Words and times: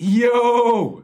Yo, 0.00 1.02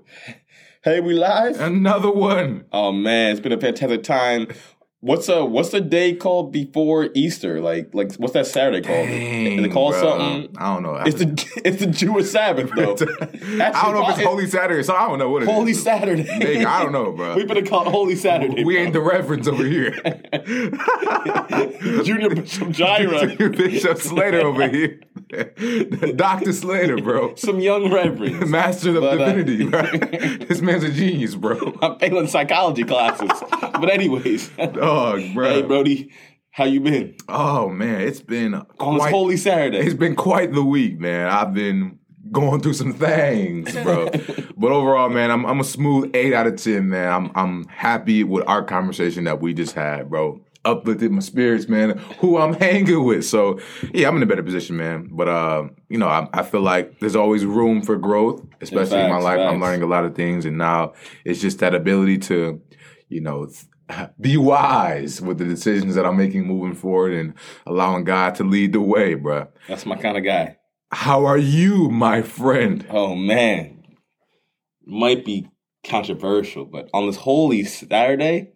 Hey, 0.85 1.01
we 1.01 1.15
live? 1.15 1.61
another 1.61 2.11
one. 2.13 2.65
Oh 2.73 2.93
man, 2.93 3.33
it's 3.33 3.41
been 3.41 3.51
a 3.51 3.59
fantastic 3.61 4.05
time. 4.05 4.47
What's 5.01 5.29
a 5.29 5.45
what's 5.45 5.71
the 5.71 5.81
day 5.81 6.15
called 6.15 6.53
before 6.53 7.09
Easter? 7.13 7.61
Like 7.61 7.93
like 7.93 8.15
what's 8.15 8.35
that 8.35 8.47
Saturday 8.47 8.87
called? 8.87 9.09
Is 9.09 9.65
it 9.65 9.73
called 9.73 9.95
bruh. 9.95 10.01
something? 10.01 10.57
I 10.57 10.73
don't 10.73 10.83
know. 10.85 10.95
It's 10.95 11.19
the 11.19 11.61
it's 11.65 11.79
the 11.81 11.89
Jewish 11.89 12.31
Sabbath 12.31 12.71
though. 12.75 12.93
I 13.61 13.83
don't 13.83 13.95
know 13.95 14.09
if 14.09 14.17
it's 14.17 14.27
Holy 14.27 14.47
Saturday, 14.47 14.83
so 14.85 14.95
I 14.95 15.09
don't 15.09 15.19
know 15.19 15.29
what 15.29 15.43
it 15.43 15.49
is. 15.49 15.55
Holy 15.55 15.75
Saturday. 15.75 16.23
Nigga, 16.25 16.65
I 16.65 16.83
don't 16.85 16.93
know, 16.93 17.11
bro. 17.13 17.35
We've 17.37 17.49
been 17.49 17.67
called 17.67 17.89
Holy 17.89 18.15
Saturday. 18.17 18.63
We 18.65 18.77
bro. 18.77 18.83
ain't 18.85 18.93
the 18.93 19.01
reverends 19.01 19.49
over 19.49 19.65
here. 19.65 19.91
Junior 22.05 22.31
Bishop 22.31 22.69
Jira. 22.69 23.57
Bishop 23.57 23.99
Slater 23.99 24.41
over 24.41 24.69
here. 24.69 25.01
Dr. 26.17 26.53
Slater, 26.53 26.97
bro. 26.99 27.35
Some 27.37 27.61
young 27.61 27.93
reverend. 27.93 28.49
Master 28.51 28.91
of 28.91 29.03
But, 29.03 29.21
uh, 29.21 29.33
divinity, 29.33 29.65
right? 29.67 30.49
This 30.49 30.61
man's 30.61 30.85
a 30.85 30.91
genius, 30.91 31.35
bro. 31.35 31.77
I'm 31.83 31.99
failing 31.99 32.27
psychology 32.27 32.85
classes. 32.85 33.31
But 33.61 33.91
anyways. 33.91 34.49
Dog, 34.51 35.23
bro. 35.35 35.49
hey 35.49 35.63
Brody, 35.63 36.11
how 36.51 36.65
you 36.65 36.81
been? 36.81 37.17
Oh 37.29 37.69
man, 37.69 38.01
it's 38.03 38.21
been 38.21 38.55
On 38.55 38.99
quite, 38.99 39.11
Holy 39.13 39.37
Saturday. 39.37 39.79
it's 39.79 39.95
been 39.95 40.15
quite 40.17 40.53
the 40.53 40.63
week, 40.65 40.99
man. 41.01 41.29
I've 41.29 41.53
been 41.55 41.99
going 42.33 42.61
through 42.61 42.75
some 42.75 42.93
things, 42.95 43.73
bro. 43.83 44.09
but 44.57 44.73
overall, 44.73 45.09
man, 45.09 45.31
I'm 45.31 45.45
I'm 45.47 45.61
a 45.61 45.65
smooth 45.65 46.11
eight 46.15 46.33
out 46.33 46.47
of 46.47 46.57
ten, 46.57 46.89
man. 46.91 47.13
I'm 47.13 47.31
I'm 47.35 47.65
happy 47.69 48.23
with 48.25 48.47
our 48.49 48.63
conversation 48.65 49.25
that 49.25 49.41
we 49.41 49.53
just 49.55 49.75
had, 49.75 50.09
bro. 50.11 50.41
Uplifted 50.65 51.11
my 51.11 51.21
spirits, 51.21 51.69
man. 51.69 51.99
Who 52.19 52.39
I'm 52.39 52.55
hanging 52.67 53.05
with, 53.05 53.25
so 53.25 53.61
yeah, 53.93 54.09
I'm 54.09 54.17
in 54.17 54.23
a 54.23 54.27
better 54.27 54.43
position, 54.43 54.77
man. 54.77 55.09
But 55.13 55.29
uh, 55.29 55.69
you 55.89 55.99
know, 55.99 56.09
I, 56.09 56.29
I 56.33 56.43
feel 56.43 56.63
like 56.63 57.01
there's 57.01 57.17
always 57.17 57.45
room 57.45 57.83
for 57.83 57.97
growth, 57.97 58.43
especially 58.61 59.01
in 59.01 59.11
my 59.11 59.17
Facts, 59.17 59.25
life. 59.25 59.41
I'm 59.41 59.61
learning 59.61 59.83
a 59.83 59.87
lot 59.87 60.05
of 60.05 60.15
things, 60.15 60.47
and 60.47 60.57
now 60.57 60.95
it's 61.25 61.41
just 61.41 61.59
that 61.59 61.75
ability 61.75 62.19
to, 62.19 62.61
you 63.09 63.21
know. 63.21 63.49
Be 64.19 64.39
wise 64.39 65.21
with 65.21 65.37
the 65.37 65.45
decisions 65.45 65.95
that 65.97 66.07
I'm 66.07 66.17
making 66.17 66.47
moving 66.47 66.75
forward 66.75 67.13
and 67.13 67.35
allowing 67.67 68.05
God 68.05 68.35
to 68.37 68.43
lead 68.43 68.73
the 68.73 68.81
way, 68.81 69.15
bruh. 69.15 69.49
That's 69.69 69.85
my 69.85 69.97
kind 69.97 70.17
of 70.17 70.25
guy. 70.25 70.57
How 70.91 71.27
are 71.27 71.37
you, 71.37 71.91
my 71.91 72.23
friend? 72.23 72.87
Oh 72.89 73.15
man, 73.15 73.83
might 74.87 75.25
be 75.25 75.49
controversial, 75.85 76.65
but 76.65 76.89
on 76.95 77.07
this 77.07 77.17
holy 77.17 77.65
Saturday, 77.65 78.54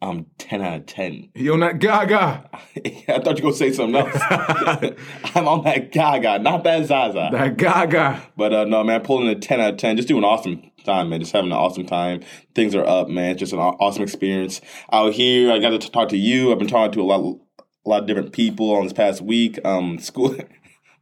I'm 0.00 0.26
ten 0.38 0.62
out 0.62 0.76
of 0.80 0.86
ten. 0.86 1.28
You 1.34 1.54
on 1.54 1.60
that 1.60 1.80
gaga? 1.80 2.48
I 2.54 3.18
thought 3.18 3.38
you 3.38 3.44
were 3.44 3.50
gonna 3.50 3.54
say 3.54 3.72
something 3.72 3.96
else. 3.96 4.16
I'm 5.34 5.48
on 5.48 5.64
that 5.64 5.90
Gaga, 5.92 6.38
not 6.38 6.62
that 6.64 6.86
Zaza. 6.86 7.30
That 7.32 7.56
gaga. 7.56 8.22
But 8.36 8.52
uh, 8.52 8.64
no, 8.64 8.84
man, 8.84 9.00
pulling 9.02 9.28
a 9.28 9.34
ten 9.34 9.60
out 9.60 9.70
of 9.74 9.76
ten, 9.78 9.96
just 9.96 10.06
doing 10.08 10.22
an 10.22 10.28
awesome 10.28 10.70
time, 10.84 11.08
man. 11.08 11.18
Just 11.20 11.32
having 11.32 11.50
an 11.50 11.56
awesome 11.58 11.84
time. 11.84 12.20
Things 12.54 12.74
are 12.76 12.86
up, 12.86 13.08
man. 13.08 13.36
Just 13.36 13.52
an 13.52 13.58
awesome 13.58 14.02
experience 14.04 14.60
out 14.92 15.14
here. 15.14 15.50
I 15.52 15.58
got 15.58 15.70
to 15.70 15.90
talk 15.90 16.10
to 16.10 16.16
you. 16.16 16.52
I've 16.52 16.58
been 16.60 16.68
talking 16.68 16.92
to 16.92 17.00
a 17.00 17.02
lot, 17.02 17.38
a 17.84 17.88
lot 17.88 18.02
of 18.02 18.06
different 18.06 18.32
people 18.32 18.70
on 18.76 18.84
this 18.84 18.92
past 18.92 19.20
week. 19.20 19.58
Um, 19.64 19.98
school. 19.98 20.36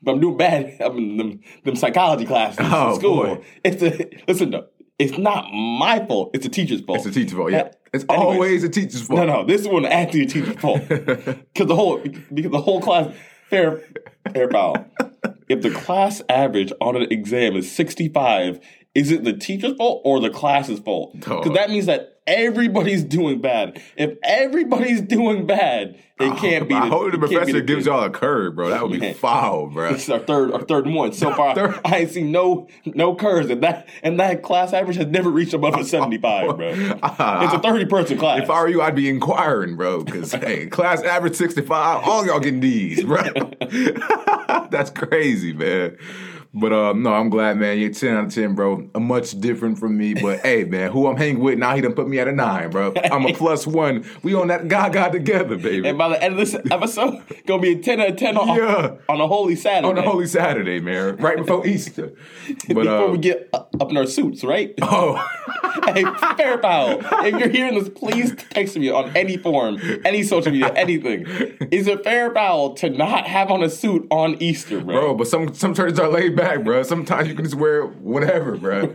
But 0.03 0.13
I'm 0.13 0.21
doing 0.21 0.37
bad. 0.37 0.77
I'm 0.81 0.97
in 0.99 1.17
them, 1.17 1.41
them 1.65 1.77
psychology 1.77 2.25
classes 2.27 2.59
Oh, 2.71 2.91
in 2.95 3.01
school. 3.01 3.25
boy. 3.25 3.45
It's 3.65 3.83
a 3.83 4.09
listen 4.29 4.51
though. 4.53 4.67
It's 4.99 5.19
not 5.19 5.53
my 5.53 6.05
fault. 6.07 6.31
It's 6.33 6.47
a 6.47 6.49
teacher's 6.49 6.81
fault. 6.81 6.99
It's 6.99 7.07
a 7.09 7.11
teacher's 7.11 7.33
fault. 7.37 7.51
Yeah, 7.53 7.69
it's 7.97 8.05
Anyways. 8.09 8.35
always 8.35 8.65
a 8.65 8.69
teacher's 8.69 9.03
fault. 9.03 9.21
No, 9.21 9.27
no, 9.27 9.45
this 9.45 9.63
is 9.63 9.69
one 9.69 9.85
actually 9.85 10.23
a 10.23 10.27
teacher's 10.27 10.57
fault 10.57 10.83
because 10.89 11.67
the 11.67 11.75
whole 11.75 11.99
because 11.99 12.53
the 12.53 12.61
whole 12.61 12.81
class 12.81 13.13
fair 13.51 13.83
fair 14.33 14.49
foul. 14.51 14.87
If 15.49 15.63
the 15.63 15.71
class 15.71 16.23
average 16.29 16.73
on 16.81 16.97
an 16.97 17.11
exam 17.13 17.57
is 17.57 17.71
sixty 17.71 18.09
five, 18.09 18.61
is 18.97 19.11
it 19.11 19.25
the 19.25 19.35
teacher's 19.35 19.77
fault 19.77 20.01
or 20.07 20.21
the 20.21 20.31
class's 20.31 20.81
fault? 20.81 21.13
Because 21.13 21.53
that 21.53 21.69
means 21.69 21.85
that 21.85 22.19
everybody's 22.27 23.05
doing 23.05 23.43
bad. 23.43 23.79
If 23.95 24.17
everybody's 24.23 25.03
doing 25.03 25.47
bad, 25.47 26.01
it 26.19 26.33
oh, 26.33 26.37
can't 26.37 26.67
be. 26.67 26.75
I 26.75 26.87
the- 26.87 26.91
hope 26.91 27.13
the 27.13 27.19
professor 27.19 27.53
the 27.53 27.61
gives 27.61 27.85
y'all 27.85 28.03
a 28.03 28.09
curve, 28.09 28.57
bro. 28.57 28.71
That 28.71 28.83
would 28.83 28.93
be 28.93 28.99
Man. 28.99 29.15
foul, 29.15 29.67
bro. 29.67 29.93
This 29.93 30.05
is 30.05 30.09
our 30.11 30.21
third, 30.21 30.51
our 30.51 30.63
third 30.63 30.87
one 30.87 31.13
so 31.13 31.31
far. 31.37 31.55
Third. 31.55 31.79
I 31.85 31.99
ain't 31.99 32.11
seen 32.11 32.33
no 32.33 32.69
no 32.87 33.15
curves, 33.15 33.51
and 33.51 33.63
that 33.63 33.87
and 34.03 34.19
that 34.19 34.43
class 34.43 34.73
average 34.73 34.97
has 34.97 35.09
never 35.09 35.29
reached 35.29 35.53
above 35.53 35.75
a 35.75 35.79
oh, 35.81 35.83
seventy 35.83 36.17
five, 36.17 36.57
bro. 36.57 36.99
Ah. 37.03 37.45
It's 37.45 37.53
a 37.53 37.59
thirty 37.59 37.85
person 37.85 38.17
class. 38.17 38.45
If 38.45 38.49
I 38.49 38.63
were 38.63 38.69
you, 38.69 38.81
I'd 38.81 38.97
be 38.97 39.11
inquiring, 39.11 39.77
bro. 39.77 40.05
Because 40.05 40.33
hey, 40.33 40.69
class 40.69 41.03
average 41.03 41.35
sixty 41.37 41.61
five, 41.61 42.03
all 42.09 42.25
y'all 42.25 42.41
getting 42.41 42.61
D's, 42.61 43.05
bro. 43.05 43.23
That's 44.71 44.89
crazy, 44.89 45.53
man. 45.53 45.99
But 46.59 46.73
uh, 46.73 46.93
no, 46.95 47.13
I'm 47.13 47.29
glad, 47.29 47.59
man. 47.59 47.79
You're 47.79 47.91
ten 47.93 48.17
out 48.17 48.25
of 48.27 48.35
ten, 48.35 48.55
bro. 48.55 48.89
A 48.95 49.01
much 49.01 49.39
different 49.41 49.79
from 49.79 49.97
me, 49.99 50.15
but 50.15 50.41
hey, 50.43 50.65
man, 50.65 50.91
who 50.91 51.07
I'm 51.07 51.17
hanging 51.19 51.41
with 51.41 51.59
now? 51.59 51.75
He 51.75 51.83
done 51.83 51.93
put 51.93 52.09
me 52.09 52.19
at 52.19 52.29
a 52.29 52.33
nine, 52.33 52.71
bro. 52.71 52.95
I'm 53.13 53.27
a 53.27 53.33
plus 53.35 53.67
one. 53.67 54.07
We 54.23 54.35
on 54.35 54.49
that 54.49 54.67
gaga 54.69 55.11
together, 55.13 55.57
baby. 55.59 55.87
And 55.87 55.99
by 55.99 56.09
the 56.09 56.23
end 56.23 56.33
of 56.33 56.39
this 56.39 56.57
episode, 56.71 57.23
gonna 57.47 57.61
be 57.61 57.73
a 57.73 57.79
ten 57.79 58.01
out 58.01 58.09
of 58.11 58.17
ten 58.17 58.39
on, 58.39 58.57
Yeah. 58.57 58.97
on 59.09 59.21
a 59.21 59.27
holy 59.29 59.55
Saturday. 59.55 59.87
on 59.89 59.99
a 59.99 60.03
holy 60.03 60.27
Saturday, 60.27 60.81
man, 60.81 61.17
right 61.19 61.37
before 61.37 61.67
Easter. 61.67 62.13
But 62.69 62.75
before 62.85 63.09
uh, 63.09 63.11
we 63.11 63.19
get 63.19 63.51
up 63.53 63.91
in 63.91 63.97
our 63.99 64.07
suits, 64.07 64.43
right? 64.43 64.73
oh, 64.81 65.17
hey, 65.93 66.05
fair 66.39 66.57
foul. 66.59 67.01
If 67.27 67.39
you're 67.39 67.49
hearing 67.51 67.75
this, 67.75 67.91
please 67.91 68.35
text 68.51 68.79
me 68.79 68.89
on 68.91 69.15
any 69.15 69.37
form, 69.37 69.79
any 70.07 70.23
social 70.23 70.53
media, 70.53 70.73
anything. 70.75 71.27
Is 71.71 71.87
it 71.87 72.03
fair 72.03 72.33
foul 72.33 72.73
to 72.77 72.89
not 72.89 73.27
have 73.27 73.51
on 73.51 73.63
a 73.63 73.69
suit 73.69 74.07
on 74.11 74.41
Easter, 74.43 74.81
bro? 74.81 75.01
bro, 75.01 75.15
but 75.15 75.27
some 75.29 75.53
some 75.53 75.75
churches 75.75 75.99
are 76.01 76.09
laid 76.09 76.35
back, 76.35 76.46
bro. 76.65 76.83
Sometimes 76.83 77.29
you 77.29 77.35
can 77.35 77.45
just 77.45 77.57
wear 77.57 77.85
whatever, 77.87 78.57
bro. 78.57 78.93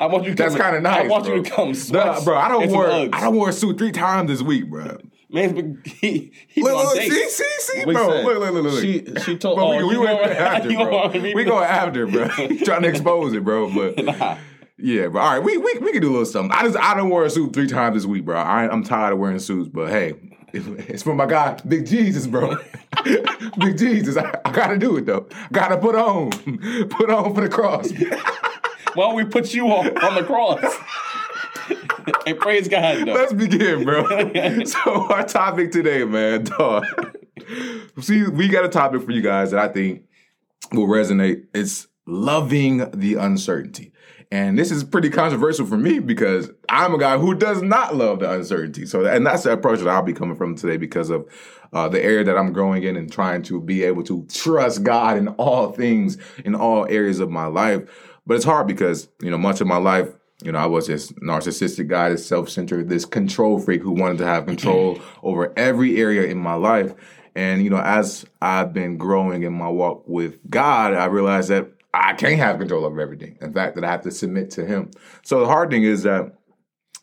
I 0.00 0.06
want 0.06 0.24
you. 0.24 0.30
To 0.30 0.36
That's 0.36 0.54
come- 0.54 0.62
kind 0.62 0.76
of 0.76 0.82
nice. 0.82 1.04
I 1.04 1.08
want 1.08 1.24
bro. 1.24 1.34
you 1.36 1.42
to 1.42 1.50
come, 1.50 1.72
Nah, 1.90 2.22
bro. 2.24 2.36
I 2.36 2.48
don't 2.48 2.70
wear 2.70 3.08
I 3.12 3.20
don't 3.20 3.36
wear 3.36 3.50
a 3.50 3.52
suit 3.52 3.78
three 3.78 3.92
times 3.92 4.28
this 4.30 4.42
week, 4.42 4.68
bro. 4.70 4.98
Man's 5.30 5.52
been 5.52 5.82
he 5.84 6.32
he's 6.48 6.64
Look, 6.64 6.74
on 6.74 6.84
look, 6.86 6.94
dates. 6.96 7.14
see, 7.36 7.44
see, 7.44 7.44
see, 7.80 7.84
What 7.84 7.94
bro. 7.94 8.10
said? 8.10 8.24
Look, 8.24 8.38
look, 8.40 8.54
look, 8.54 8.64
look. 8.72 8.80
She 8.82 9.04
she 9.24 9.36
told. 9.36 9.58
Oh, 9.58 9.68
bro, 9.68 9.74
oh, 9.74 9.76
we, 9.78 9.84
we 9.84 9.92
you 9.94 10.00
went 10.00 10.20
want- 10.20 10.32
after, 10.32 10.68
bro. 10.74 11.08
me 11.10 11.34
We 11.34 11.44
to- 11.44 11.50
go 11.50 11.62
after, 11.62 12.06
bro. 12.06 12.28
Trying 12.64 12.82
to 12.82 12.88
expose 12.88 13.32
it, 13.34 13.44
bro. 13.44 13.70
But 13.72 14.02
Nah. 14.04 14.38
yeah, 14.78 15.08
bro. 15.08 15.20
All 15.20 15.30
right, 15.34 15.42
we 15.44 15.58
we 15.58 15.74
we 15.80 15.92
can 15.92 16.00
do 16.00 16.08
a 16.08 16.12
little 16.12 16.24
something. 16.24 16.50
I 16.52 16.62
just 16.62 16.78
I 16.78 16.94
don't 16.94 17.10
wear 17.10 17.24
a 17.24 17.30
suit 17.30 17.52
three 17.52 17.66
times 17.68 17.94
this 17.96 18.06
week, 18.06 18.24
bro. 18.24 18.38
I, 18.38 18.68
I'm 18.72 18.82
tired 18.82 19.12
of 19.12 19.18
wearing 19.18 19.38
suits, 19.38 19.68
but 19.68 19.90
hey. 19.90 20.14
It's 20.88 21.02
for 21.02 21.14
my 21.14 21.26
guy, 21.26 21.58
Big 21.66 21.86
Jesus, 21.86 22.26
bro. 22.26 22.56
Big 23.58 23.78
Jesus, 23.78 24.16
I, 24.16 24.40
I 24.44 24.52
gotta 24.52 24.78
do 24.78 24.96
it 24.96 25.06
though. 25.06 25.26
Gotta 25.52 25.76
put 25.76 25.94
on, 25.94 26.30
put 26.88 27.10
on 27.10 27.34
for 27.34 27.42
the 27.42 27.48
cross. 27.48 27.92
Why 27.92 29.06
don't 29.06 29.14
we 29.14 29.24
put 29.24 29.52
you 29.52 29.66
on, 29.68 29.96
on 29.98 30.14
the 30.14 30.24
cross? 30.24 30.60
hey, 32.24 32.34
praise 32.34 32.66
God, 32.68 33.06
though. 33.06 33.12
Let's 33.12 33.32
begin, 33.32 33.84
bro. 33.84 34.04
so 34.64 35.12
our 35.12 35.24
topic 35.24 35.70
today, 35.70 36.04
man, 36.04 36.44
dog. 36.44 36.84
See, 38.00 38.24
we 38.24 38.48
got 38.48 38.64
a 38.64 38.68
topic 38.68 39.02
for 39.02 39.12
you 39.12 39.22
guys 39.22 39.50
that 39.50 39.60
I 39.60 39.68
think 39.68 40.04
will 40.72 40.86
resonate. 40.86 41.44
It's 41.54 41.86
loving 42.06 42.90
the 42.92 43.14
uncertainty. 43.14 43.92
And 44.30 44.58
this 44.58 44.70
is 44.70 44.84
pretty 44.84 45.08
controversial 45.08 45.64
for 45.64 45.78
me 45.78 46.00
because 46.00 46.50
I'm 46.68 46.92
a 46.92 46.98
guy 46.98 47.16
who 47.16 47.34
does 47.34 47.62
not 47.62 47.96
love 47.96 48.20
the 48.20 48.30
uncertainty. 48.30 48.84
So, 48.84 49.06
and 49.06 49.26
that's 49.26 49.44
the 49.44 49.52
approach 49.52 49.78
that 49.78 49.88
I'll 49.88 50.02
be 50.02 50.12
coming 50.12 50.36
from 50.36 50.54
today 50.54 50.76
because 50.76 51.08
of 51.08 51.26
uh, 51.72 51.88
the 51.88 52.02
area 52.02 52.24
that 52.24 52.36
I'm 52.36 52.52
growing 52.52 52.82
in 52.82 52.96
and 52.96 53.10
trying 53.10 53.42
to 53.44 53.60
be 53.60 53.84
able 53.84 54.02
to 54.04 54.26
trust 54.26 54.82
God 54.82 55.16
in 55.16 55.28
all 55.28 55.72
things, 55.72 56.18
in 56.44 56.54
all 56.54 56.86
areas 56.86 57.20
of 57.20 57.30
my 57.30 57.46
life. 57.46 57.88
But 58.26 58.34
it's 58.34 58.44
hard 58.44 58.66
because, 58.66 59.08
you 59.22 59.30
know, 59.30 59.38
much 59.38 59.62
of 59.62 59.66
my 59.66 59.78
life, 59.78 60.10
you 60.42 60.52
know, 60.52 60.58
I 60.58 60.66
was 60.66 60.86
this 60.86 61.10
narcissistic 61.12 61.88
guy, 61.88 62.10
this 62.10 62.26
self-centered, 62.26 62.90
this 62.90 63.06
control 63.06 63.58
freak 63.58 63.80
who 63.80 63.92
wanted 63.92 64.18
to 64.18 64.26
have 64.26 64.44
control 64.44 65.00
over 65.22 65.54
every 65.56 65.96
area 65.96 66.30
in 66.30 66.36
my 66.36 66.54
life. 66.54 66.94
And, 67.34 67.62
you 67.62 67.70
know, 67.70 67.80
as 67.80 68.26
I've 68.42 68.74
been 68.74 68.98
growing 68.98 69.42
in 69.42 69.54
my 69.54 69.68
walk 69.68 70.04
with 70.06 70.38
God, 70.50 70.92
I 70.92 71.06
realized 71.06 71.48
that 71.48 71.70
I 71.98 72.14
can't 72.14 72.38
have 72.38 72.58
control 72.58 72.84
over 72.84 73.00
everything. 73.00 73.38
In 73.40 73.52
fact, 73.52 73.74
that 73.74 73.84
I 73.84 73.90
have 73.90 74.02
to 74.02 74.10
submit 74.10 74.50
to 74.52 74.64
Him. 74.64 74.90
So 75.22 75.40
the 75.40 75.46
hard 75.46 75.70
thing 75.70 75.82
is 75.82 76.02
that 76.04 76.34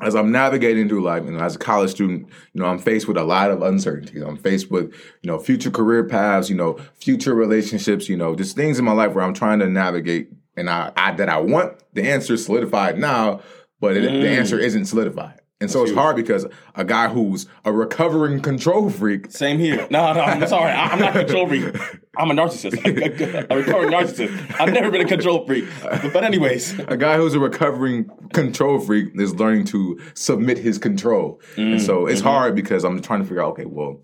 as 0.01 0.15
I'm 0.15 0.31
navigating 0.31 0.89
through 0.89 1.03
life, 1.03 1.23
you 1.23 1.31
know, 1.31 1.39
as 1.39 1.55
a 1.55 1.59
college 1.59 1.91
student, 1.91 2.27
you 2.53 2.61
know, 2.61 2.67
I'm 2.67 2.79
faced 2.79 3.07
with 3.07 3.17
a 3.17 3.23
lot 3.23 3.51
of 3.51 3.61
uncertainties. 3.61 4.21
I'm 4.21 4.37
faced 4.37 4.69
with, 4.69 4.93
you 5.21 5.31
know, 5.31 5.39
future 5.39 5.71
career 5.71 6.03
paths, 6.03 6.49
you 6.49 6.55
know, 6.55 6.77
future 6.95 7.33
relationships, 7.33 8.09
you 8.09 8.17
know, 8.17 8.35
just 8.35 8.55
things 8.55 8.77
in 8.77 8.83
my 8.83 8.91
life 8.91 9.13
where 9.13 9.23
I'm 9.23 9.33
trying 9.33 9.59
to 9.59 9.69
navigate 9.69 10.29
and 10.57 10.69
I, 10.69 10.91
I 10.97 11.13
that 11.13 11.29
I 11.29 11.37
want 11.37 11.77
the 11.93 12.09
answer 12.09 12.35
solidified 12.35 12.97
now, 12.97 13.41
but 13.79 13.95
it, 13.95 14.01
the 14.01 14.09
mm. 14.09 14.37
answer 14.37 14.59
isn't 14.59 14.85
solidified. 14.85 15.39
And 15.61 15.71
so 15.71 15.83
it's 15.83 15.93
hard 15.93 16.17
because 16.17 16.45
a 16.75 16.83
guy 16.83 17.07
who's 17.07 17.47
a 17.63 17.71
recovering 17.71 18.41
control 18.41 18.89
freak 18.89 19.31
Same 19.31 19.57
here. 19.57 19.87
No, 19.89 20.11
no, 20.11 20.19
I'm 20.19 20.45
sorry. 20.47 20.71
I'm 20.71 20.99
not 20.99 21.15
a 21.15 21.19
control 21.19 21.47
freak. 21.47 21.73
I'm 22.17 22.29
a 22.29 22.33
narcissist. 22.33 22.83
A, 22.83 23.53
a 23.53 23.57
recovering 23.57 23.91
narcissist. 23.91 24.59
I've 24.59 24.73
never 24.73 24.91
been 24.91 25.01
a 25.01 25.07
control 25.07 25.45
freak. 25.45 25.65
But 25.81 26.25
anyways, 26.25 26.77
a 26.79 26.97
guy 26.97 27.15
who's 27.15 27.35
a 27.35 27.39
recovering 27.39 28.09
control 28.33 28.79
freak 28.79 29.13
is 29.15 29.33
learning 29.35 29.65
to 29.67 29.97
submit 30.13 30.57
his 30.57 30.77
control. 30.77 31.41
And 31.55 31.79
mm, 31.79 31.85
so 31.85 32.05
it's 32.05 32.19
mm-hmm. 32.19 32.27
hard 32.27 32.55
because 32.55 32.83
I'm 32.83 33.01
trying 33.01 33.21
to 33.21 33.25
figure 33.25 33.41
out, 33.41 33.53
okay, 33.53 33.65
well, 33.65 34.01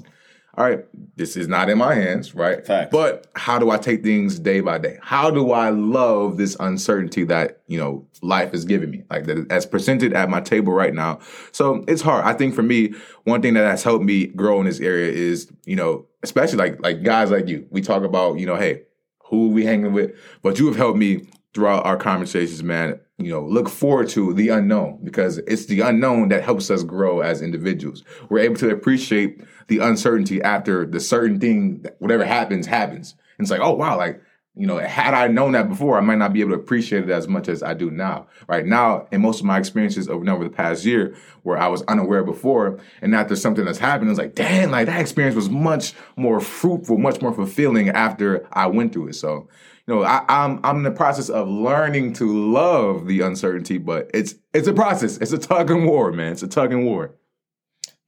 all 0.57 0.65
right, 0.65 0.85
this 1.15 1.37
is 1.37 1.47
not 1.47 1.69
in 1.69 1.77
my 1.77 1.95
hands, 1.95 2.35
right? 2.35 2.65
Facts. 2.65 2.89
But 2.91 3.27
how 3.35 3.57
do 3.57 3.69
I 3.69 3.77
take 3.77 4.03
things 4.03 4.37
day 4.37 4.59
by 4.59 4.79
day? 4.79 4.97
How 5.01 5.31
do 5.31 5.51
I 5.51 5.69
love 5.69 6.35
this 6.35 6.57
uncertainty 6.59 7.23
that, 7.25 7.61
you 7.67 7.79
know, 7.79 8.05
life 8.21 8.53
is 8.53 8.65
giving 8.65 8.91
me? 8.91 9.03
Like 9.09 9.25
that 9.25 9.49
as 9.49 9.65
presented 9.65 10.13
at 10.13 10.29
my 10.29 10.41
table 10.41 10.73
right 10.73 10.93
now. 10.93 11.19
So 11.53 11.85
it's 11.87 12.01
hard. 12.01 12.25
I 12.25 12.33
think 12.33 12.53
for 12.53 12.63
me, 12.63 12.93
one 13.23 13.41
thing 13.41 13.53
that 13.53 13.65
has 13.65 13.83
helped 13.83 14.03
me 14.03 14.27
grow 14.27 14.59
in 14.59 14.65
this 14.65 14.81
area 14.81 15.09
is, 15.09 15.49
you 15.65 15.77
know, 15.77 16.05
especially 16.21 16.57
like 16.57 16.81
like 16.81 17.01
guys 17.01 17.31
like 17.31 17.47
you. 17.47 17.65
We 17.69 17.81
talk 17.81 18.03
about, 18.03 18.37
you 18.37 18.45
know, 18.45 18.57
hey, 18.57 18.81
who 19.23 19.49
we 19.49 19.63
hanging 19.63 19.93
with, 19.93 20.11
but 20.41 20.59
you 20.59 20.67
have 20.67 20.75
helped 20.75 20.97
me 20.97 21.27
throughout 21.53 21.85
our 21.85 21.97
conversations, 21.97 22.63
man, 22.63 22.99
you 23.17 23.29
know, 23.31 23.43
look 23.45 23.69
forward 23.69 24.09
to 24.09 24.33
the 24.33 24.49
unknown 24.49 24.99
because 25.03 25.37
it's 25.39 25.65
the 25.65 25.81
unknown 25.81 26.29
that 26.29 26.43
helps 26.43 26.69
us 26.69 26.83
grow 26.83 27.19
as 27.21 27.41
individuals. 27.41 28.03
We're 28.29 28.39
able 28.39 28.55
to 28.57 28.69
appreciate 28.69 29.41
the 29.71 29.79
uncertainty 29.79 30.41
after 30.41 30.85
the 30.85 30.99
certain 30.99 31.39
thing, 31.39 31.85
whatever 31.99 32.25
happens, 32.25 32.67
happens. 32.67 33.15
And 33.37 33.45
it's 33.45 33.51
like, 33.51 33.61
oh, 33.61 33.71
wow, 33.71 33.97
like, 33.97 34.21
you 34.53 34.67
know, 34.67 34.77
had 34.79 35.13
I 35.13 35.29
known 35.29 35.53
that 35.53 35.69
before, 35.69 35.97
I 35.97 36.01
might 36.01 36.17
not 36.17 36.33
be 36.33 36.41
able 36.41 36.51
to 36.51 36.57
appreciate 36.57 37.05
it 37.05 37.09
as 37.09 37.25
much 37.29 37.47
as 37.47 37.63
I 37.63 37.73
do 37.73 37.89
now. 37.89 38.27
Right 38.49 38.65
now, 38.65 39.07
in 39.13 39.21
most 39.21 39.39
of 39.39 39.45
my 39.45 39.57
experiences 39.57 40.09
over, 40.09 40.29
over 40.29 40.43
the 40.43 40.49
past 40.49 40.83
year, 40.83 41.15
where 41.43 41.57
I 41.57 41.69
was 41.69 41.83
unaware 41.83 42.25
before, 42.25 42.81
and 43.01 43.15
after 43.15 43.37
something 43.37 43.63
that's 43.63 43.79
happened, 43.79 44.09
it's 44.09 44.19
like, 44.19 44.35
dang, 44.35 44.71
like 44.71 44.87
that 44.87 44.99
experience 44.99 45.37
was 45.37 45.49
much 45.49 45.93
more 46.17 46.41
fruitful, 46.41 46.97
much 46.97 47.21
more 47.21 47.33
fulfilling 47.33 47.87
after 47.87 48.45
I 48.51 48.67
went 48.67 48.91
through 48.91 49.07
it. 49.07 49.15
So, 49.15 49.47
you 49.87 49.95
know, 49.95 50.03
I, 50.03 50.25
I'm 50.27 50.59
I'm 50.65 50.77
in 50.79 50.83
the 50.83 50.91
process 50.91 51.29
of 51.29 51.47
learning 51.47 52.11
to 52.15 52.25
love 52.51 53.07
the 53.07 53.21
uncertainty, 53.21 53.77
but 53.77 54.11
it's 54.13 54.35
it's 54.53 54.67
a 54.67 54.73
process. 54.73 55.15
It's 55.17 55.31
a 55.31 55.37
tug 55.37 55.71
and 55.71 55.85
war, 55.85 56.11
man. 56.11 56.33
It's 56.33 56.43
a 56.43 56.47
tug 56.49 56.73
and 56.73 56.85
war. 56.85 57.15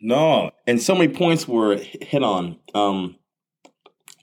No, 0.06 0.52
and 0.68 0.82
so 0.82 0.96
many 0.96 1.14
points 1.14 1.48
were 1.48 1.78
hit 1.78 2.24
on. 2.24 2.60
Um, 2.76 3.16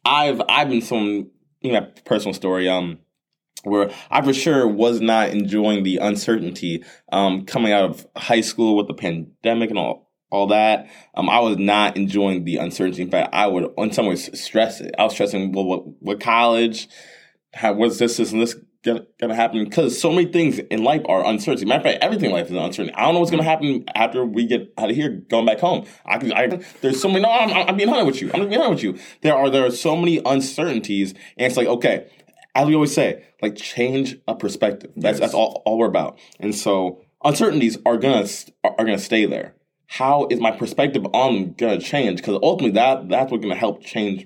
I've 0.05 0.43
I've 0.47 0.69
been 0.69 0.83
some 0.83 1.31
you 1.63 1.73
know 1.73 1.91
personal 2.05 2.35
story. 2.35 2.69
Um, 2.69 2.99
where 3.65 3.91
I 4.11 4.21
for 4.21 4.35
sure 4.35 4.69
was 4.69 5.01
not 5.01 5.31
enjoying 5.31 5.83
the 5.83 5.97
uncertainty. 5.97 6.85
Um, 7.11 7.47
coming 7.47 7.73
out 7.73 7.89
of 7.89 8.07
high 8.15 8.43
school 8.43 8.77
with 8.77 8.89
the 8.89 8.95
pandemic 8.95 9.71
and 9.71 9.79
all 9.79 10.11
all 10.31 10.49
that. 10.49 10.87
Um, 11.15 11.31
I 11.31 11.41
was 11.41 11.57
not 11.57 11.97
enjoying 11.97 12.45
the 12.45 12.57
uncertainty. 12.59 13.01
In 13.01 13.11
fact, 13.11 13.31
I 13.33 13.47
would, 13.47 13.73
in 13.79 13.91
some 13.91 14.07
ways, 14.07 14.39
stress 14.39 14.81
it. 14.81 14.95
I 14.99 15.05
was 15.05 15.15
stressing, 15.15 15.53
well, 15.53 15.65
what, 15.65 15.85
what 16.01 16.21
college? 16.21 16.89
How, 17.53 17.73
what's 17.73 17.99
this, 17.99 18.19
this, 18.19 18.31
and 18.31 18.41
this 18.41 18.55
gonna, 18.85 19.07
gonna 19.21 19.35
happen? 19.35 19.65
Because 19.65 20.01
so 20.01 20.11
many 20.11 20.31
things 20.31 20.59
in 20.59 20.85
life 20.85 21.03
are 21.07 21.25
uncertain. 21.25 21.69
Matter 21.69 21.79
of 21.79 21.93
fact, 21.93 22.05
everything 22.05 22.27
in 22.27 22.33
life 22.33 22.47
is 22.47 22.53
uncertain. 22.53 22.95
I 22.95 23.05
don't 23.05 23.15
know 23.15 23.21
what's 23.21 23.31
gonna 23.31 23.45
happen 23.45 23.85
after 23.95 24.25
we 24.25 24.47
get 24.47 24.73
out 24.79 24.91
of 24.91 24.97
here, 24.97 25.11
going 25.29 25.47
back 25.47 25.61
home. 25.61 25.87
I 26.05 26.19
can, 26.19 26.33
I, 26.33 26.61
there's 26.81 27.01
so 27.01 27.09
many. 27.09 27.21
No, 27.23 27.31
I'm, 27.31 27.69
I'm 27.69 27.77
being 27.77 27.89
honest 27.89 28.07
with 28.07 28.23
you. 28.23 28.31
I'm 28.33 28.49
being 28.49 28.61
honest 28.61 28.85
with 28.85 28.97
you. 28.97 29.03
There 29.23 29.35
are 29.35 29.51
there 29.51 29.67
are 29.67 29.71
so 29.71 29.97
many 29.97 30.21
uncertainties, 30.25 31.13
and 31.37 31.47
it's 31.47 31.57
like 31.57 31.69
okay, 31.69 32.09
as 32.55 32.67
we 32.67 32.75
always 32.75 32.95
say, 32.95 33.25
like 33.43 33.57
change 33.57 34.17
a 34.27 34.35
perspective. 34.35 34.93
That's 34.97 35.19
yes. 35.19 35.21
that's 35.21 35.35
all, 35.35 35.63
all 35.65 35.79
we're 35.79 35.87
about. 35.87 36.19
And 36.39 36.55
so 36.55 37.03
uncertainties 37.25 37.79
are 37.87 37.97
gonna 37.97 38.27
are 38.65 38.85
gonna 38.85 38.99
stay 38.99 39.27
there 39.27 39.55
how 39.91 40.29
is 40.31 40.39
my 40.39 40.53
perspective 40.53 41.05
on 41.13 41.53
to 41.55 41.81
change? 41.81 42.19
Because 42.19 42.39
ultimately, 42.45 42.71
that 42.77 43.09
that's 43.09 43.33
what's 43.33 43.43
going 43.43 43.53
to 43.53 43.59
help 43.59 43.83
change 43.83 44.25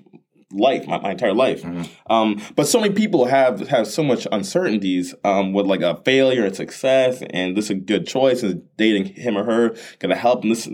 life, 0.55 0.87
my, 0.87 0.99
my 0.99 1.11
entire 1.11 1.33
life. 1.33 1.61
Mm-hmm. 1.61 2.11
Um, 2.11 2.41
but 2.55 2.67
so 2.67 2.79
many 2.79 2.93
people 2.93 3.25
have 3.25 3.67
have 3.67 3.87
so 3.87 4.03
much 4.03 4.27
uncertainties 4.31 5.13
um, 5.23 5.53
with 5.53 5.65
like 5.65 5.81
a 5.81 6.01
failure 6.03 6.45
and 6.45 6.55
success, 6.55 7.21
and 7.29 7.55
this 7.55 7.65
is 7.65 7.71
a 7.71 7.75
good 7.75 8.07
choice, 8.07 8.43
and 8.43 8.63
dating 8.77 9.05
him 9.15 9.37
or 9.37 9.43
her 9.43 9.69
going 9.99 10.09
to 10.09 10.15
help, 10.15 10.43
and 10.43 10.51
this, 10.51 10.69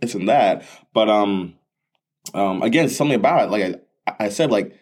this 0.00 0.14
and 0.14 0.28
that. 0.28 0.64
But 0.92 1.08
um, 1.08 1.54
um, 2.34 2.62
again, 2.62 2.88
something 2.88 3.16
about 3.16 3.44
it, 3.44 3.50
like 3.50 3.82
I, 4.06 4.24
I 4.26 4.28
said, 4.28 4.50
like 4.50 4.74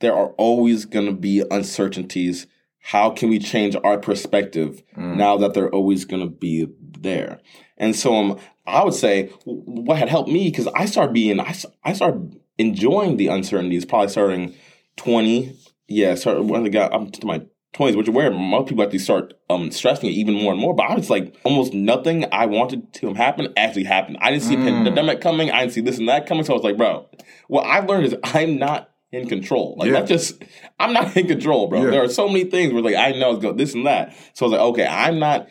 there 0.00 0.14
are 0.14 0.30
always 0.32 0.84
going 0.84 1.06
to 1.06 1.12
be 1.12 1.42
uncertainties. 1.50 2.46
How 2.78 3.10
can 3.10 3.30
we 3.30 3.38
change 3.38 3.76
our 3.82 3.96
perspective 3.98 4.82
mm. 4.94 5.16
now 5.16 5.38
that 5.38 5.54
they're 5.54 5.70
always 5.70 6.04
going 6.04 6.22
to 6.22 6.30
be 6.30 6.68
there? 7.00 7.40
And 7.78 7.96
so 7.96 8.14
um, 8.14 8.38
I 8.66 8.84
would 8.84 8.94
say 8.94 9.28
what 9.44 9.98
had 9.98 10.08
helped 10.08 10.30
me 10.30 10.50
because 10.50 10.68
I 10.68 10.86
started 10.86 11.12
being 11.12 11.40
I, 11.40 11.54
I 11.82 11.92
started 11.92 12.38
enjoying 12.58 13.16
the 13.16 13.28
uncertainties 13.28 13.84
probably 13.84 14.08
starting 14.08 14.54
twenty 14.96 15.56
yeah 15.88 16.14
started 16.14 16.42
when 16.42 16.64
I 16.64 16.68
got 16.68 16.92
up 16.92 17.12
to 17.12 17.26
my 17.26 17.42
twenties, 17.74 17.96
which 17.96 18.08
is 18.08 18.14
where 18.14 18.30
most 18.30 18.68
people 18.68 18.84
actually 18.84 19.00
start 19.00 19.34
um, 19.50 19.70
stressing 19.70 20.08
it 20.08 20.12
even 20.12 20.34
more 20.34 20.52
and 20.52 20.60
more. 20.60 20.74
But 20.74 20.90
I 20.90 20.94
was 20.94 21.10
like 21.10 21.36
almost 21.44 21.74
nothing 21.74 22.24
I 22.32 22.46
wanted 22.46 22.92
to 22.94 23.12
happen 23.14 23.52
actually 23.56 23.84
happened. 23.84 24.18
I 24.20 24.30
didn't 24.30 24.44
see 24.44 24.56
mm. 24.56 24.62
a 24.62 24.84
pandemic 24.84 25.20
coming. 25.20 25.50
I 25.50 25.60
didn't 25.60 25.72
see 25.72 25.80
this 25.82 25.98
and 25.98 26.08
that 26.08 26.26
coming. 26.26 26.44
So 26.44 26.54
I 26.54 26.56
was 26.56 26.64
like, 26.64 26.76
bro, 26.76 27.08
what 27.48 27.66
I've 27.66 27.88
learned 27.88 28.06
is 28.06 28.16
I'm 28.24 28.58
not 28.58 28.90
in 29.12 29.28
control. 29.28 29.76
Like 29.78 29.88
yeah. 29.88 30.00
that's 30.00 30.08
just 30.08 30.42
I'm 30.78 30.92
not 30.92 31.16
in 31.16 31.26
control, 31.26 31.68
bro. 31.68 31.84
Yeah. 31.84 31.90
There 31.90 32.04
are 32.04 32.08
so 32.08 32.28
many 32.28 32.44
things 32.44 32.72
where 32.72 32.82
like 32.82 32.96
I 32.96 33.12
know 33.12 33.32
it's 33.32 33.42
go 33.42 33.52
this 33.52 33.74
and 33.74 33.86
that. 33.86 34.16
So 34.32 34.46
I 34.46 34.48
was 34.48 34.52
like, 34.52 34.66
okay, 34.68 34.86
I'm 34.86 35.18
not 35.18 35.48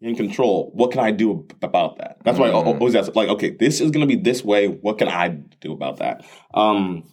in 0.00 0.16
control. 0.16 0.70
What 0.74 0.90
can 0.90 1.00
I 1.00 1.10
do 1.10 1.46
about 1.62 1.98
that? 1.98 2.18
That's 2.24 2.38
why 2.38 2.48
mm-hmm. 2.48 2.68
I 2.68 2.72
always 2.72 2.94
ask, 2.94 3.14
like, 3.14 3.28
okay, 3.28 3.50
this 3.50 3.80
is 3.80 3.90
going 3.90 4.06
to 4.06 4.16
be 4.16 4.20
this 4.20 4.44
way. 4.44 4.68
What 4.68 4.98
can 4.98 5.08
I 5.08 5.28
do 5.28 5.72
about 5.72 5.98
that? 5.98 6.24
Um, 6.54 7.04